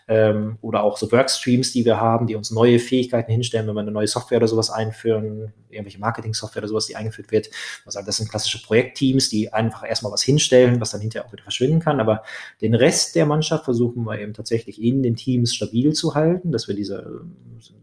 [0.08, 3.82] Ähm, oder auch so Workstreams, die wir haben, die uns neue Fähigkeiten hinstellen, wenn wir
[3.82, 7.50] eine neue Software oder sowas einführen, irgendwelche Marketing-Software oder sowas, die eingeführt wird.
[7.84, 11.34] Wir sagen, das sind klassische Projektteams, die einfach erstmal was hinstellen, was dann hinterher auch
[11.34, 12.00] wieder verschwinden kann.
[12.00, 12.24] Aber
[12.62, 16.68] den Rest der Mannschaft versuchen wir eben tatsächlich in den Teams stabil zu halten, dass
[16.68, 17.22] wir diese,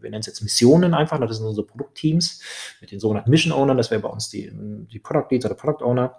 [0.01, 2.41] wir nennen es jetzt Missionen einfach, das sind unsere Produktteams
[2.81, 5.83] mit den sogenannten Mission Ownern, das wäre bei uns die, die Product Leads oder Product
[5.83, 6.15] Owner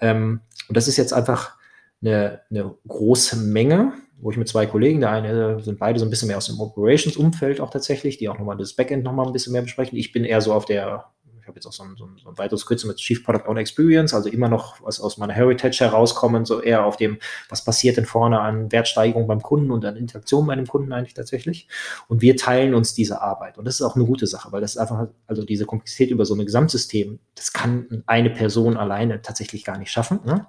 [0.00, 1.56] ähm, und das ist jetzt einfach
[2.02, 6.10] eine, eine große Menge, wo ich mit zwei Kollegen, der eine sind beide so ein
[6.10, 9.52] bisschen mehr aus dem Operations-Umfeld auch tatsächlich, die auch nochmal das Backend nochmal ein bisschen
[9.52, 9.98] mehr besprechen.
[9.98, 11.12] Ich bin eher so auf der,
[11.44, 13.46] ich habe jetzt auch so ein, so ein, so ein weiteres Kürzel mit Chief Product
[13.46, 17.18] Owner Experience, also immer noch was aus meiner Heritage herauskommen, so eher auf dem,
[17.50, 21.12] was passiert denn vorne an Wertsteigerung beim Kunden und an Interaktion bei dem Kunden eigentlich
[21.12, 21.68] tatsächlich.
[22.08, 23.58] Und wir teilen uns diese Arbeit.
[23.58, 26.24] Und das ist auch eine gute Sache, weil das ist einfach, also diese Komplexität über
[26.24, 30.20] so ein Gesamtsystem, das kann eine Person alleine tatsächlich gar nicht schaffen.
[30.24, 30.46] Ne?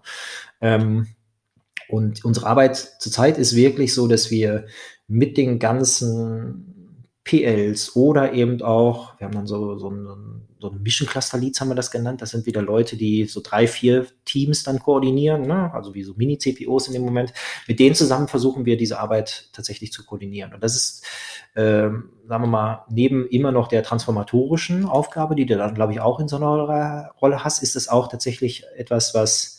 [0.62, 1.08] Ähm,
[1.90, 4.66] und unsere Arbeit zurzeit ist wirklich so, dass wir
[5.10, 6.75] mit den ganzen
[7.26, 11.70] PLs oder eben auch, wir haben dann so, so ein, so Mission Cluster Leads haben
[11.70, 12.22] wir das genannt.
[12.22, 15.74] Das sind wieder Leute, die so drei, vier Teams dann koordinieren, ne?
[15.74, 17.34] also wie so Mini-CPOs in dem Moment.
[17.68, 20.54] Mit denen zusammen versuchen wir diese Arbeit tatsächlich zu koordinieren.
[20.54, 21.06] Und das ist,
[21.56, 26.02] ähm, sagen wir mal, neben immer noch der transformatorischen Aufgabe, die du dann, glaube ich,
[26.02, 29.58] auch in so einer Rolle hast, ist es auch tatsächlich etwas, was,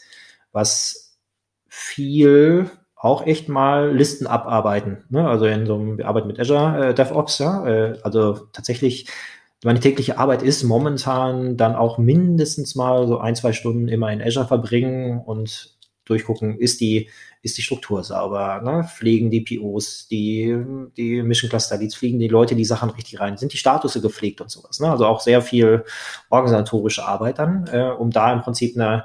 [0.52, 1.18] was
[1.66, 5.04] viel auch echt mal Listen abarbeiten.
[5.10, 5.28] Ne?
[5.28, 7.66] Also in so einem, wir arbeiten mit Azure äh, DevOps, ja.
[7.66, 9.06] Äh, also tatsächlich,
[9.64, 14.22] meine tägliche Arbeit ist momentan dann auch mindestens mal so ein, zwei Stunden immer in
[14.22, 17.10] Azure verbringen und durchgucken, ist die,
[17.42, 18.84] ist die Struktur sauber, ne?
[18.84, 20.56] pflegen die POs, die,
[20.96, 24.40] die Mission Cluster Leads, fliegen die Leute die Sachen richtig rein, sind die Statusse gepflegt
[24.40, 24.80] und sowas.
[24.80, 24.90] Ne?
[24.90, 25.84] Also auch sehr viel
[26.30, 29.04] organisatorische Arbeit dann, äh, um da im Prinzip eine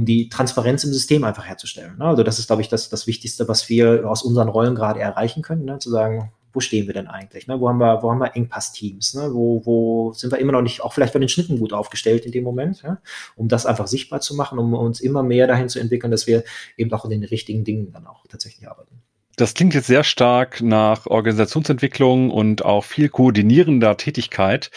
[0.00, 1.98] um die Transparenz im System einfach herzustellen.
[1.98, 2.06] Ne?
[2.06, 5.42] Also das ist, glaube ich, das, das Wichtigste, was wir aus unseren Rollen gerade erreichen
[5.42, 5.78] können, ne?
[5.78, 7.46] zu sagen, wo stehen wir denn eigentlich?
[7.46, 7.60] Ne?
[7.60, 9.12] Wo haben wir, wo haben wir Engpass-Teams?
[9.14, 9.34] Ne?
[9.34, 12.32] Wo, wo sind wir immer noch nicht, auch vielleicht bei den Schnitten gut aufgestellt in
[12.32, 12.98] dem Moment, ja?
[13.36, 16.44] um das einfach sichtbar zu machen, um uns immer mehr dahin zu entwickeln, dass wir
[16.78, 19.02] eben auch in den richtigen Dingen dann auch tatsächlich arbeiten.
[19.36, 24.70] Das klingt jetzt sehr stark nach Organisationsentwicklung und auch viel koordinierender Tätigkeit.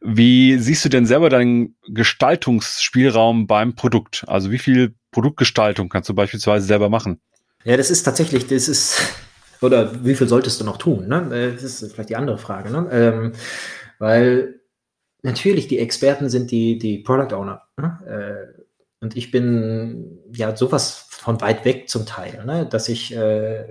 [0.00, 4.24] Wie siehst du denn selber deinen Gestaltungsspielraum beim Produkt?
[4.26, 7.20] Also wie viel Produktgestaltung kannst du beispielsweise selber machen?
[7.64, 8.98] Ja, das ist tatsächlich, das ist,
[9.60, 11.06] oder wie viel solltest du noch tun?
[11.08, 11.28] Ne?
[11.32, 12.70] Äh, das ist vielleicht die andere Frage.
[12.70, 12.88] Ne?
[12.90, 13.32] Ähm,
[13.98, 14.60] weil
[15.22, 17.62] natürlich die Experten sind die, die Product Owner.
[17.76, 17.98] Ne?
[18.56, 18.62] Äh,
[19.00, 22.66] und ich bin ja sowas von weit weg zum Teil, ne?
[22.66, 23.64] dass ich äh,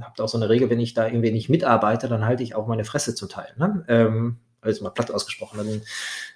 [0.00, 2.66] habe auch so eine Regel, wenn ich da irgendwie nicht mitarbeite, dann halte ich auch
[2.66, 3.48] meine Fresse zum Teil.
[3.56, 3.84] Ne?
[3.88, 5.82] Ähm, also mal platt ausgesprochen, dann,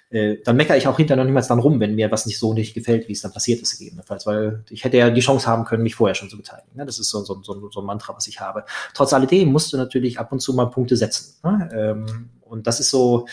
[0.09, 2.53] äh, dann meckere ich auch hinterher noch niemals dann rum, wenn mir was nicht so
[2.53, 5.65] nicht gefällt, wie es dann passiert ist, gegebenenfalls, weil ich hätte ja die Chance haben
[5.65, 6.75] können, mich vorher schon zu beteiligen.
[6.75, 6.85] Ne?
[6.85, 8.65] Das ist so, so, so, so ein Mantra, was ich habe.
[8.93, 11.35] Trotz alledem musst du natürlich ab und zu mal Punkte setzen.
[11.43, 11.69] Ne?
[11.73, 13.27] Ähm, und das ist so,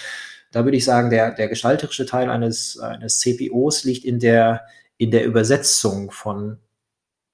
[0.53, 4.62] da würde ich sagen, der, der gestalterische Teil eines, eines CPOs liegt in der
[5.03, 6.59] in der Übersetzung von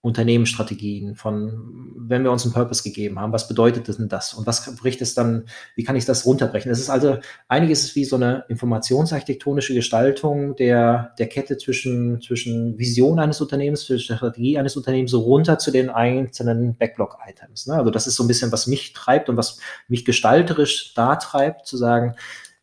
[0.01, 4.75] Unternehmensstrategien, von wenn wir uns einen Purpose gegeben haben, was bedeutet denn das und was
[4.77, 5.45] bricht es dann,
[5.77, 6.73] wie kann ich das runterbrechen?
[6.73, 12.79] Es ist also, einiges ist wie so eine informationsarchitektonische Gestaltung der, der Kette zwischen, zwischen
[12.79, 17.67] Vision eines Unternehmens, zwischen Strategie eines Unternehmens, so runter zu den einzelnen Backlog-Items.
[17.67, 17.75] Ne?
[17.75, 21.67] Also das ist so ein bisschen, was mich treibt und was mich gestalterisch da treibt,
[21.67, 22.15] zu sagen,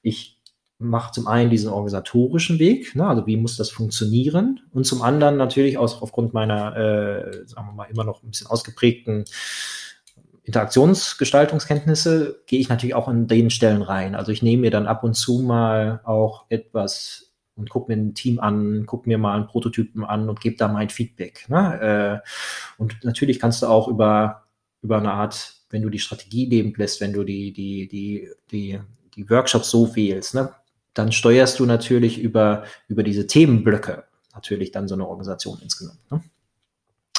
[0.02, 0.35] ich
[0.78, 5.38] macht zum einen diesen organisatorischen Weg, ne, also wie muss das funktionieren, und zum anderen
[5.38, 9.26] natürlich aus, aufgrund meiner, äh, sagen wir mal, immer noch ein bisschen ausgeprägten
[10.46, 14.14] Interaktionsgestaltungskenntnisse gehe ich natürlich auch in den Stellen rein.
[14.14, 18.14] Also ich nehme mir dann ab und zu mal auch etwas und gucke mir ein
[18.14, 21.50] Team an, gucke mir mal einen Prototypen an und gebe da mein Feedback.
[21.50, 22.22] Ne?
[22.24, 22.30] Äh,
[22.78, 24.44] und natürlich kannst du auch über,
[24.84, 28.80] über eine Art, wenn du die Strategie leben lässt, wenn du die, die, die, die,
[29.16, 30.54] die Workshops so wählst, ne?
[30.96, 36.00] Dann steuerst du natürlich über, über diese Themenblöcke natürlich dann so eine Organisation insgesamt.
[36.12, 36.22] Ne?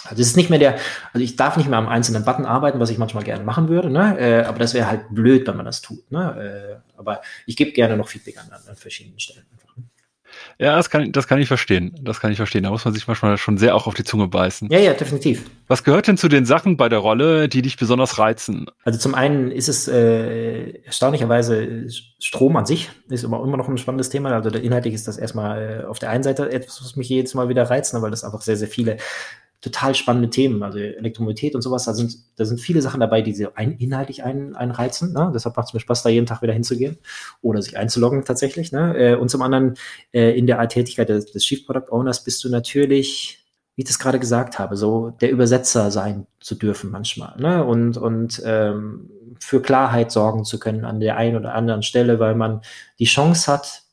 [0.04, 0.78] Also es ist nicht mehr der,
[1.12, 3.90] also ich darf nicht mehr am einzelnen Button arbeiten, was ich manchmal gerne machen würde,
[3.90, 4.18] ne?
[4.18, 6.10] Äh, aber das wäre halt blöd, wenn man das tut.
[6.12, 6.78] Ne?
[6.78, 9.46] Äh, aber ich gebe gerne noch Feedback an, an verschiedenen Stellen.
[10.58, 11.94] Ja, das kann, das kann ich verstehen.
[12.00, 12.62] Das kann ich verstehen.
[12.62, 14.68] Da muss man sich manchmal schon sehr auch auf die Zunge beißen.
[14.70, 15.50] Ja, ja, definitiv.
[15.68, 18.66] Was gehört denn zu den Sachen bei der Rolle, die dich besonders reizen?
[18.84, 21.88] Also zum einen ist es äh, erstaunlicherweise
[22.18, 24.30] Strom an sich ist immer, immer noch ein spannendes Thema.
[24.30, 27.48] Also inhaltlich ist das erstmal äh, auf der einen Seite etwas, was mich jedes Mal
[27.48, 28.96] wieder reizt, ne, weil das einfach sehr, sehr viele
[29.60, 31.84] total spannende Themen, also Elektromobilität und sowas.
[31.84, 35.12] Da sind, da sind viele Sachen dabei, die sie ein, inhaltlich ein, einreizen.
[35.12, 35.30] Ne?
[35.34, 36.98] Deshalb macht es mir Spaß, da jeden Tag wieder hinzugehen
[37.42, 38.72] oder sich einzuloggen tatsächlich.
[38.72, 38.96] Ne?
[38.96, 39.74] Äh, und zum anderen
[40.12, 43.98] äh, in der Tätigkeit des, des Chief Product Owners bist du natürlich, wie ich das
[43.98, 47.36] gerade gesagt habe, so der Übersetzer sein zu dürfen manchmal.
[47.38, 47.64] Ne?
[47.64, 52.34] Und, und ähm, für Klarheit sorgen zu können an der einen oder anderen Stelle, weil
[52.34, 52.60] man
[52.98, 53.85] die Chance hat,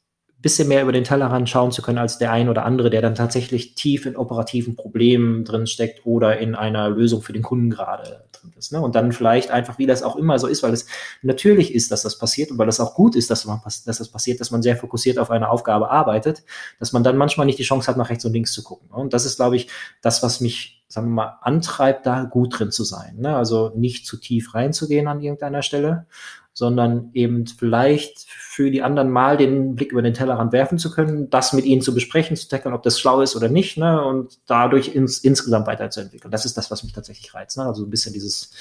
[0.43, 3.15] bisschen mehr über den Tellerrand schauen zu können als der ein oder andere, der dann
[3.15, 8.25] tatsächlich tief in operativen Problemen drin steckt oder in einer Lösung für den Kunden gerade
[8.33, 8.73] drin ist.
[8.73, 8.81] Ne?
[8.81, 10.85] Und dann vielleicht einfach, wie das auch immer so ist, weil es
[11.21, 14.09] natürlich ist, dass das passiert und weil es auch gut ist, dass, man, dass das
[14.09, 16.43] passiert, dass man sehr fokussiert auf eine Aufgabe arbeitet,
[16.77, 18.89] dass man dann manchmal nicht die Chance hat, nach rechts und links zu gucken.
[18.89, 18.97] Ne?
[18.97, 19.69] Und das ist, glaube ich,
[20.01, 23.15] das, was mich, sagen wir mal, antreibt, da gut drin zu sein.
[23.17, 23.33] Ne?
[23.33, 26.05] Also nicht zu tief reinzugehen an irgendeiner Stelle
[26.53, 31.29] sondern eben vielleicht für die anderen mal den Blick über den Tellerrand werfen zu können,
[31.29, 34.39] das mit ihnen zu besprechen, zu tackeln, ob das schlau ist oder nicht, ne, und
[34.45, 36.31] dadurch ins, insgesamt weiterzuentwickeln.
[36.31, 37.65] Das ist das, was mich tatsächlich reizt, ne?
[37.65, 38.51] also ein bisschen dieses,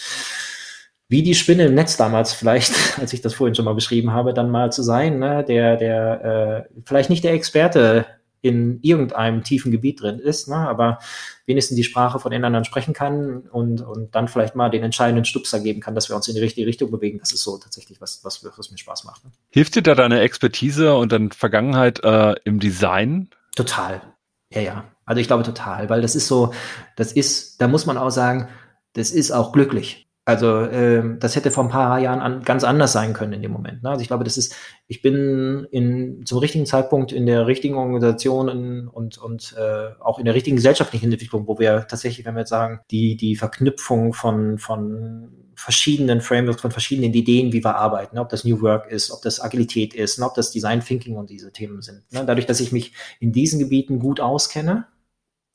[1.08, 4.32] wie die Spinne im Netz damals vielleicht, als ich das vorhin schon mal beschrieben habe,
[4.32, 8.06] dann mal zu sein, ne, der, der äh, vielleicht nicht der Experte
[8.42, 10.98] in irgendeinem tiefen Gebiet drin ist, ne, aber
[11.46, 15.24] wenigstens die Sprache von den anderen sprechen kann und, und dann vielleicht mal den entscheidenden
[15.24, 17.18] Stupser geben kann, dass wir uns in die richtige Richtung bewegen.
[17.20, 19.24] Das ist so tatsächlich was, was, was mir Spaß macht.
[19.24, 19.30] Ne?
[19.50, 23.30] Hilft dir da deine Expertise und deine Vergangenheit äh, im Design?
[23.54, 24.02] Total.
[24.50, 24.84] Ja, ja.
[25.04, 26.52] Also ich glaube total, weil das ist so,
[26.96, 28.48] das ist, da muss man auch sagen,
[28.92, 30.08] das ist auch glücklich.
[30.24, 33.50] Also ähm, das hätte vor ein paar Jahren an, ganz anders sein können in dem
[33.50, 33.82] Moment.
[33.82, 33.90] Ne?
[33.90, 34.54] Also ich glaube, das ist,
[34.86, 40.20] ich bin in, zum richtigen Zeitpunkt in der richtigen Organisation in, und, und äh, auch
[40.20, 44.12] in der richtigen gesellschaftlichen Entwicklung, wo wir tatsächlich, wenn wir jetzt sagen, die, die Verknüpfung
[44.12, 48.22] von, von verschiedenen Frameworks, von verschiedenen Ideen, wie wir arbeiten, ne?
[48.22, 50.26] ob das New Work ist, ob das Agilität ist, ne?
[50.26, 52.04] ob das Design Thinking und diese Themen sind.
[52.12, 52.24] Ne?
[52.24, 54.86] Dadurch, dass ich mich in diesen Gebieten gut auskenne,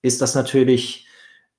[0.02, 1.08] ist das natürlich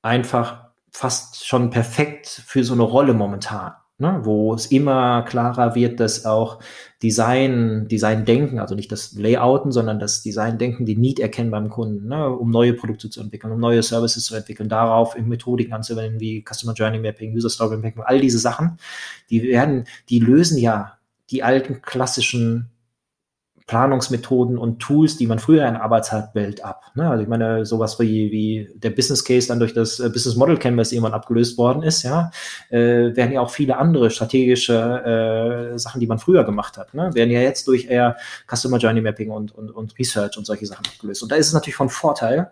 [0.02, 4.20] einfach fast schon perfekt für so eine Rolle momentan, ne?
[4.22, 6.60] wo es immer klarer wird, dass auch
[7.02, 12.28] Design, Design-Denken, also nicht das Layouten, sondern das Design-Denken, die Need erkennen beim Kunden, ne?
[12.28, 16.74] um neue Produkte zu entwickeln, um neue Services zu entwickeln, darauf Methodiken anzuwenden wie Customer
[16.74, 18.78] Journey Mapping, User Story Mapping, all diese Sachen,
[19.30, 20.98] die werden, die lösen ja
[21.30, 22.70] die alten klassischen
[23.68, 26.90] Planungsmethoden und Tools, die man früher in Arbeitswelt ab.
[26.94, 27.08] Ne?
[27.08, 30.56] Also ich meine, sowas wie, wie der Business Case dann durch das äh, Business Model
[30.56, 32.30] Canvas irgendwann abgelöst worden ist, ja,
[32.70, 37.14] äh, werden ja auch viele andere strategische äh, Sachen, die man früher gemacht hat, ne?
[37.14, 38.16] werden ja jetzt durch eher
[38.50, 41.22] Customer Journey Mapping und, und, und Research und solche Sachen abgelöst.
[41.22, 42.50] Und da ist es natürlich von Vorteil,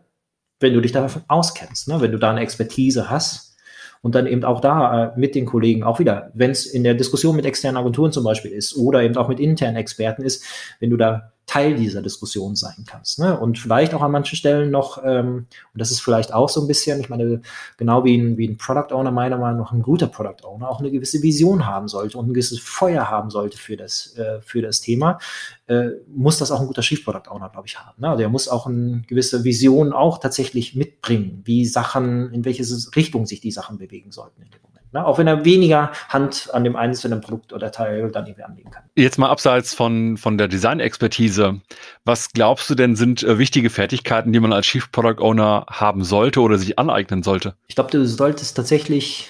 [0.61, 1.99] wenn du dich davon auskennst, ne?
[2.03, 3.56] wenn du da eine Expertise hast,
[4.03, 6.95] und dann eben auch da äh, mit den Kollegen auch wieder, wenn es in der
[6.95, 10.45] Diskussion mit externen Agenturen zum Beispiel ist oder eben auch mit internen Experten ist,
[10.81, 13.19] wenn du da Teil dieser Diskussion sein kannst.
[13.19, 13.38] Ne?
[13.38, 16.66] Und vielleicht auch an manchen Stellen noch, ähm, und das ist vielleicht auch so ein
[16.66, 17.40] bisschen, ich meine,
[17.79, 20.81] genau wie ein, wie ein Product Owner, meiner Meinung nach ein guter Product Owner, auch
[20.81, 24.61] eine gewisse Vision haben sollte und ein gewisses Feuer haben sollte für das, äh, für
[24.61, 25.19] das Thema,
[25.66, 28.03] äh, muss das auch ein guter Chief Product Owner, glaube ich, haben.
[28.03, 28.11] Ne?
[28.11, 32.64] Also er muss auch eine gewisse Vision auch tatsächlich mitbringen, wie Sachen, in welche
[32.95, 34.76] Richtung sich die Sachen bewegen sollten in dem Moment.
[34.92, 35.05] Ne?
[35.05, 38.85] Auch wenn er weniger Hand an dem einzelnen Produkt oder Teil dann irgendwie anlegen kann.
[38.94, 41.61] Jetzt mal abseits von, von der Design-Expertise.
[42.05, 46.05] Was glaubst du denn sind äh, wichtige Fertigkeiten, die man als Chief Product Owner haben
[46.05, 47.55] sollte oder sich aneignen sollte?
[47.66, 49.29] Ich glaube, du solltest tatsächlich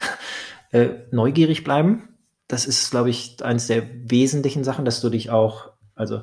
[0.72, 2.08] äh, neugierig bleiben.
[2.48, 6.22] Das ist, glaube ich, eines der wesentlichen Sachen, dass du dich auch, also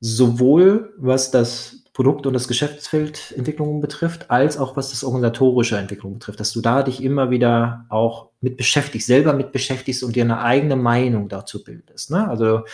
[0.00, 6.12] sowohl was das Produkt- und das Geschäftsfeld Entwicklung betrifft, als auch was das organisatorische Entwicklung
[6.12, 10.24] betrifft, dass du da dich immer wieder auch mit beschäftigst, selber mit beschäftigst und dir
[10.24, 12.10] eine eigene Meinung dazu bildest.
[12.10, 12.28] Ne?
[12.28, 12.64] Also,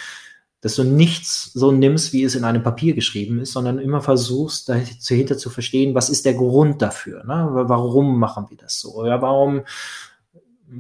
[0.61, 4.69] dass du nichts so nimmst, wie es in einem Papier geschrieben ist, sondern immer versuchst,
[4.69, 7.23] dahinter zu verstehen, was ist der Grund dafür?
[7.23, 7.49] Ne?
[7.53, 9.07] Warum machen wir das so?
[9.07, 9.63] Ja, warum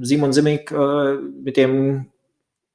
[0.01, 2.07] Simon Simic äh, mit dem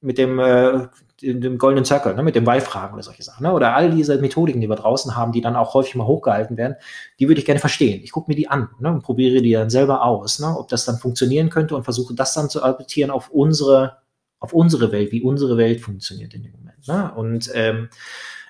[0.00, 0.86] mit dem äh,
[1.20, 3.42] dem goldenen Circle, ne, mit dem Why-Fragen oder solche Sachen.
[3.42, 3.52] Ne?
[3.52, 6.76] Oder all diese Methodiken, die wir draußen haben, die dann auch häufig mal hochgehalten werden,
[7.18, 8.02] die würde ich gerne verstehen.
[8.04, 10.84] Ich gucke mir die an ne, und probiere die dann selber aus, ne, ob das
[10.84, 13.98] dann funktionieren könnte und versuche das dann zu adaptieren auf unsere,
[14.38, 16.86] auf unsere Welt, wie unsere Welt funktioniert in dem Moment.
[16.86, 17.12] Ne?
[17.14, 17.88] Und ähm,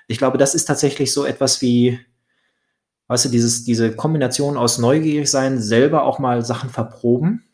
[0.07, 1.99] ich glaube, das ist tatsächlich so etwas wie,
[3.07, 7.48] weißt du, dieses, diese Kombination aus neugierig sein, selber auch mal Sachen verproben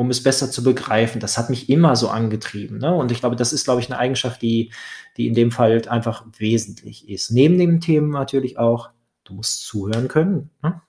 [0.00, 1.20] um es besser zu begreifen.
[1.20, 2.78] Das hat mich immer so angetrieben.
[2.78, 2.94] Ne?
[2.94, 4.72] Und ich glaube, das ist, glaube ich, eine Eigenschaft, die,
[5.18, 7.30] die in dem Fall einfach wesentlich ist.
[7.30, 8.88] Neben dem Themen natürlich auch,
[9.24, 10.80] du musst zuhören können, ne?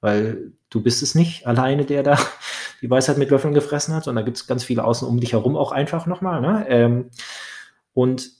[0.00, 2.18] weil du bist es nicht alleine, der da
[2.82, 5.34] die Weisheit mit Löffeln gefressen hat, sondern da gibt es ganz viele außen um dich
[5.34, 6.40] herum auch einfach nochmal.
[6.40, 6.66] Ne?
[6.68, 7.10] Ähm,
[7.94, 8.32] und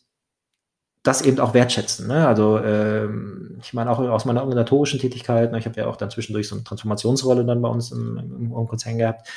[1.04, 2.08] das eben auch wertschätzen.
[2.08, 2.26] Ne?
[2.26, 6.10] Also ähm, ich meine auch aus meiner organisatorischen Tätigkeit, ne, ich habe ja auch dann
[6.10, 9.28] zwischendurch so eine Transformationsrolle dann bei uns im, im, im Konzern gehabt,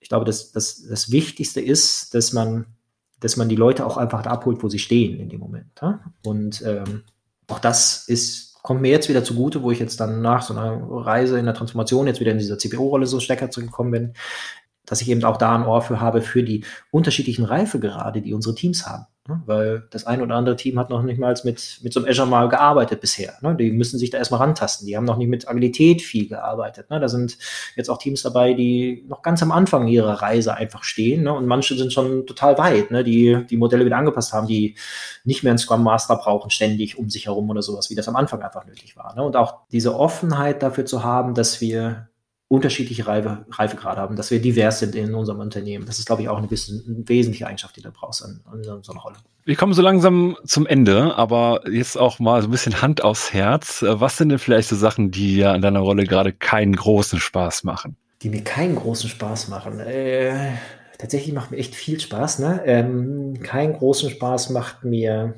[0.00, 2.66] ich glaube, das, das, das Wichtigste ist, dass man,
[3.20, 5.70] dass man die Leute auch einfach da abholt, wo sie stehen in dem Moment.
[5.80, 6.00] Ja?
[6.24, 7.02] Und ähm,
[7.48, 10.82] auch das ist, kommt mir jetzt wieder zugute, wo ich jetzt dann nach so einer
[10.90, 14.14] Reise in der Transformation jetzt wieder in dieser CPO-Rolle so stärker zurückgekommen bin,
[14.86, 18.54] dass ich eben auch da ein Ohr für habe für die unterschiedlichen Reifegrade, die unsere
[18.54, 19.06] Teams haben.
[19.28, 19.42] Ne?
[19.46, 22.28] Weil das ein oder andere Team hat noch nicht mal mit, mit so einem Azure
[22.28, 23.34] mal gearbeitet bisher.
[23.40, 23.56] Ne?
[23.56, 24.86] Die müssen sich da erstmal rantasten.
[24.86, 26.90] Die haben noch nicht mit Agilität viel gearbeitet.
[26.90, 27.00] Ne?
[27.00, 27.36] Da sind
[27.74, 31.26] jetzt auch Teams dabei, die noch ganz am Anfang ihrer Reise einfach stehen.
[31.28, 34.76] Und manche sind schon total weit, die die Modelle wieder angepasst haben, die
[35.24, 38.16] nicht mehr einen Scrum Master brauchen, ständig um sich herum oder sowas, wie das am
[38.16, 39.16] Anfang einfach nötig war.
[39.16, 42.08] Und auch diese Offenheit dafür zu haben, dass wir
[42.48, 45.84] unterschiedliche Reife, Reifegrade haben, dass wir divers sind in unserem Unternehmen.
[45.84, 48.62] Das ist, glaube ich, auch eine, bisschen, eine wesentliche Eigenschaft, die du brauchst an, an
[48.62, 49.16] so einer Rolle.
[49.44, 53.32] Wir kommen so langsam zum Ende, aber jetzt auch mal so ein bisschen Hand aufs
[53.32, 53.84] Herz.
[53.86, 57.64] Was sind denn vielleicht so Sachen, die ja in deiner Rolle gerade keinen großen Spaß
[57.64, 57.96] machen?
[58.22, 59.80] Die mir keinen großen Spaß machen.
[59.80, 60.52] Äh,
[60.98, 62.38] tatsächlich macht mir echt viel Spaß.
[62.38, 62.62] Ne?
[62.64, 65.34] Ähm, keinen großen Spaß macht mir.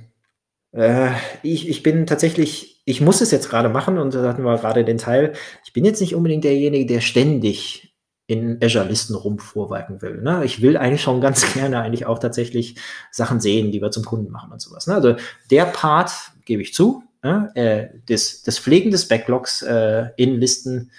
[0.73, 1.11] Äh,
[1.43, 4.83] ich, ich bin tatsächlich ich muss es jetzt gerade machen und da hatten wir gerade
[4.83, 7.95] den Teil, ich bin jetzt nicht unbedingt derjenige, der ständig
[8.27, 10.23] in Azure-Listen rumvorweiken will.
[10.23, 10.43] Ne?
[10.47, 12.77] Ich will eigentlich schon ganz gerne eigentlich auch tatsächlich
[13.11, 14.87] Sachen sehen, die wir zum Kunden machen und sowas.
[14.87, 14.95] Ne?
[14.95, 15.17] Also
[15.51, 16.13] der Part,
[16.47, 17.51] gebe ich zu, ne?
[17.55, 20.91] äh, des, des Pflegen des Backlogs äh, in Listen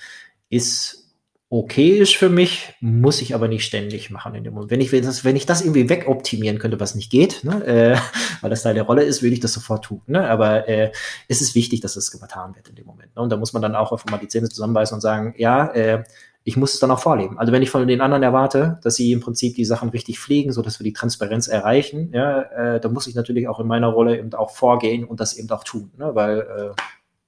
[0.52, 1.09] ist
[1.52, 4.70] okay ist für mich, muss ich aber nicht ständig machen in dem Moment.
[4.70, 7.98] Wenn ich, wenn ich das irgendwie wegoptimieren könnte, was nicht geht, ne, äh,
[8.42, 10.02] weil das Teil der Rolle ist, würde ich das sofort tun.
[10.06, 10.30] Ne?
[10.30, 10.92] Aber äh,
[11.28, 13.16] es ist wichtig, dass es getan wird in dem Moment.
[13.16, 13.22] Ne?
[13.22, 16.04] Und da muss man dann auch einfach mal die Zähne zusammenbeißen und sagen, ja, äh,
[16.44, 17.38] ich muss es dann auch vorleben.
[17.40, 20.52] Also wenn ich von den anderen erwarte, dass sie im Prinzip die Sachen richtig pflegen,
[20.54, 23.88] so dass wir die Transparenz erreichen, ja, äh, dann muss ich natürlich auch in meiner
[23.88, 26.14] Rolle eben auch vorgehen und das eben auch tun, ne?
[26.14, 26.82] weil äh,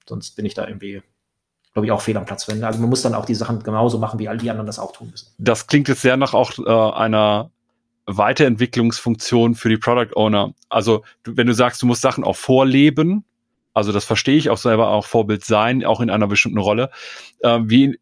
[0.08, 1.02] sonst bin ich da irgendwie
[1.72, 2.64] glaube ich, auch fehl am Platz finden.
[2.64, 4.92] Also man muss dann auch die Sachen genauso machen, wie all die anderen das auch
[4.92, 5.28] tun müssen.
[5.38, 7.50] Das klingt jetzt sehr nach auch äh, einer
[8.06, 10.52] Weiterentwicklungsfunktion für die Product Owner.
[10.68, 13.24] Also du, wenn du sagst, du musst Sachen auch vorleben,
[13.74, 16.90] also das verstehe ich, auch selber auch Vorbild sein, auch in einer bestimmten Rolle.
[17.40, 17.98] Äh, wie,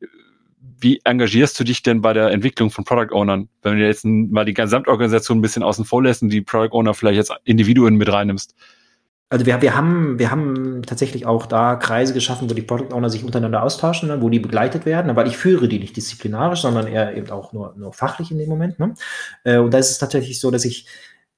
[0.80, 3.48] wie engagierst du dich denn bei der Entwicklung von Product Ownern?
[3.62, 6.94] Wenn du jetzt mal die Gesamtorganisation ein bisschen außen vor lässt und die Product Owner
[6.94, 8.56] vielleicht jetzt Individuen mit reinnimmst.
[9.32, 13.08] Also wir, wir, haben, wir haben tatsächlich auch da Kreise geschaffen, wo die Product Owner
[13.10, 16.88] sich untereinander austauschen, ne, wo die begleitet werden, weil ich führe die nicht disziplinarisch, sondern
[16.88, 18.80] eher eben auch nur, nur fachlich in dem Moment.
[18.80, 18.94] Ne?
[19.44, 20.86] Äh, und da ist es tatsächlich so, dass ich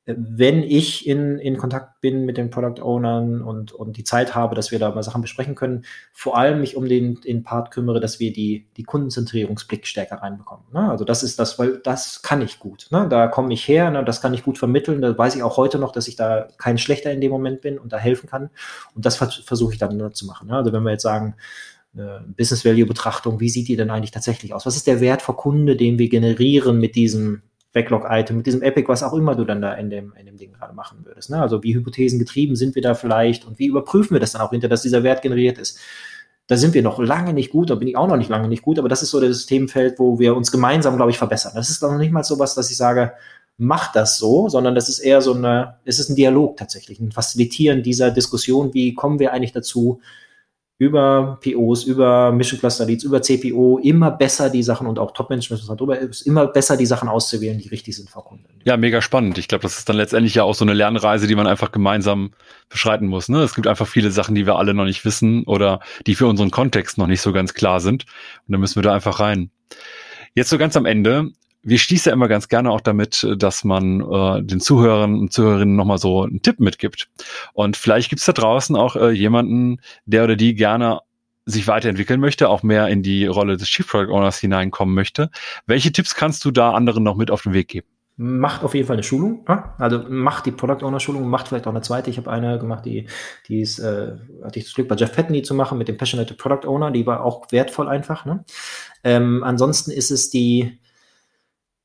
[0.04, 4.56] wenn ich in, in Kontakt bin mit den Product Ownern und, und die Zeit habe,
[4.56, 8.00] dass wir da mal Sachen besprechen können, vor allem mich um den, den Part kümmere,
[8.00, 10.66] dass wir die, die Kundenzentrierungsblick stärker reinbekommen.
[10.72, 10.90] Ne?
[10.90, 12.88] Also das ist das, weil das kann ich gut.
[12.90, 13.06] Ne?
[13.08, 14.04] Da komme ich her, ne?
[14.04, 15.00] das kann ich gut vermitteln.
[15.00, 17.78] Da weiß ich auch heute noch, dass ich da kein Schlechter in dem Moment bin
[17.78, 18.50] und da helfen kann.
[18.96, 20.48] Und das vers versuche ich dann zu machen.
[20.48, 20.56] Ne?
[20.56, 21.36] Also wenn wir jetzt sagen,
[21.92, 24.64] Business Value Betrachtung, wie sieht die denn eigentlich tatsächlich aus?
[24.64, 27.42] Was ist der Wert vor Kunde, den wir generieren mit diesem
[27.72, 30.52] Backlog-Item, mit diesem Epic, was auch immer du dann da in dem, in dem Ding
[30.52, 31.30] gerade machen würdest.
[31.30, 31.40] Ne?
[31.40, 34.68] Also wie hypothesengetrieben sind wir da vielleicht und wie überprüfen wir das dann auch hinter,
[34.68, 35.78] dass dieser Wert generiert ist.
[36.48, 38.62] Da sind wir noch lange nicht gut, da bin ich auch noch nicht lange nicht
[38.62, 41.52] gut, aber das ist so das Themenfeld, wo wir uns gemeinsam, glaube ich, verbessern.
[41.54, 43.12] Das ist noch nicht mal so was, dass ich sage,
[43.56, 47.12] mach das so, sondern das ist eher so eine, es ist ein Dialog tatsächlich, ein
[47.12, 50.00] Facilitieren dieser Diskussion, wie kommen wir eigentlich dazu,
[50.78, 55.62] über POs, über Mission Cluster Leads, über CPO immer besser die Sachen und auch Top-Management
[55.68, 58.46] darüber ist, immer besser die Sachen auszuwählen, die richtig sind für Kunden.
[58.64, 59.38] Ja, mega spannend.
[59.38, 62.32] Ich glaube, das ist dann letztendlich ja auch so eine Lernreise, die man einfach gemeinsam
[62.68, 63.28] beschreiten muss.
[63.28, 63.42] Ne?
[63.42, 66.50] Es gibt einfach viele Sachen, die wir alle noch nicht wissen oder die für unseren
[66.50, 68.04] Kontext noch nicht so ganz klar sind.
[68.46, 69.50] Und dann müssen wir da einfach rein.
[70.34, 71.30] Jetzt so ganz am Ende
[71.62, 75.76] wir schließen ja immer ganz gerne auch damit, dass man äh, den Zuhörern und Zuhörerinnen
[75.76, 77.08] nochmal so einen Tipp mitgibt.
[77.52, 81.00] Und vielleicht gibt's da draußen auch äh, jemanden, der oder die gerne
[81.44, 85.30] sich weiterentwickeln möchte, auch mehr in die Rolle des Chief Product Owners hineinkommen möchte.
[85.66, 87.86] Welche Tipps kannst du da anderen noch mit auf den Weg geben?
[88.16, 89.44] Macht auf jeden Fall eine Schulung.
[89.78, 92.10] Also macht die Product Owner Schulung, macht vielleicht auch eine zweite.
[92.10, 93.08] Ich habe eine gemacht, die,
[93.48, 94.12] die ist, äh,
[94.44, 96.90] hatte ich das Glück bei Jeff Petney zu machen mit dem Passionate Product Owner.
[96.90, 98.26] Die war auch wertvoll einfach.
[98.26, 98.44] Ne?
[99.02, 100.78] Ähm, ansonsten ist es die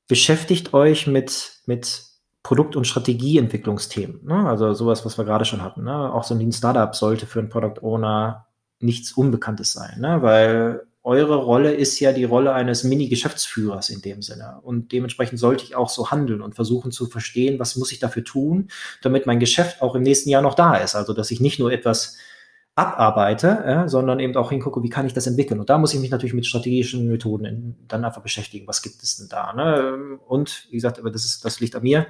[0.08, 2.04] beschäftigt euch mit, mit
[2.44, 4.26] Produkt- und Strategieentwicklungsthemen.
[4.26, 4.48] Ne?
[4.48, 5.84] Also sowas, was wir gerade schon hatten.
[5.84, 6.14] Ne?
[6.14, 8.48] Auch so ein Startup sollte für einen Product Owner
[8.80, 10.22] nichts Unbekanntes sein, ne?
[10.22, 14.60] weil eure Rolle ist ja die Rolle eines Mini-Geschäftsführers in dem Sinne.
[14.62, 18.26] Und dementsprechend sollte ich auch so handeln und versuchen zu verstehen, was muss ich dafür
[18.26, 18.68] tun,
[19.02, 20.96] damit mein Geschäft auch im nächsten Jahr noch da ist.
[20.96, 22.18] Also, dass ich nicht nur etwas
[22.78, 25.60] abarbeite, ja, sondern eben auch hingucke, wie kann ich das entwickeln.
[25.60, 28.68] Und da muss ich mich natürlich mit strategischen Methoden in, dann einfach beschäftigen.
[28.68, 29.54] Was gibt es denn da?
[29.54, 30.20] Ne?
[30.28, 32.08] Und wie gesagt, aber das ist, das liegt an mir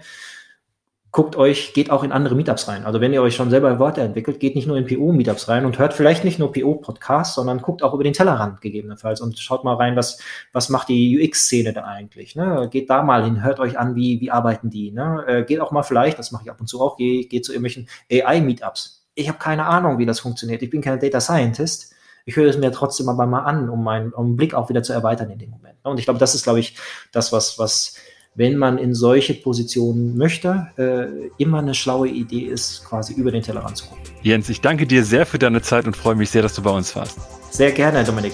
[1.17, 2.85] guckt euch, geht auch in andere Meetups rein.
[2.85, 5.93] Also wenn ihr euch schon selber weiterentwickelt, geht nicht nur in PO-Meetups rein und hört
[5.93, 9.95] vielleicht nicht nur PO-Podcasts, sondern guckt auch über den Tellerrand gegebenenfalls und schaut mal rein,
[9.95, 10.19] was,
[10.53, 12.35] was macht die UX-Szene da eigentlich.
[12.35, 12.67] Ne?
[12.71, 14.91] Geht da mal hin, hört euch an, wie, wie arbeiten die.
[14.91, 15.23] Ne?
[15.27, 17.51] Äh, geht auch mal vielleicht, das mache ich ab und zu auch, geht, geht zu
[17.51, 18.96] irgendwelchen AI-Meetups.
[19.17, 20.61] Ich habe keine Ahnung, wie das funktioniert.
[20.61, 21.95] Ich bin kein Data Scientist.
[22.25, 24.93] Ich höre es mir trotzdem aber mal an, um meinen um Blick auch wieder zu
[24.93, 25.83] erweitern in dem Moment.
[25.83, 25.89] Ne?
[25.89, 26.77] Und ich glaube, das ist, glaube ich,
[27.11, 27.95] das, was, was
[28.35, 33.41] wenn man in solche Positionen möchte, äh, immer eine schlaue Idee ist, quasi über den
[33.41, 34.03] Tellerrand zu gucken.
[34.21, 36.69] Jens, ich danke dir sehr für deine Zeit und freue mich sehr, dass du bei
[36.69, 37.17] uns warst.
[37.49, 38.33] Sehr gerne, Dominik.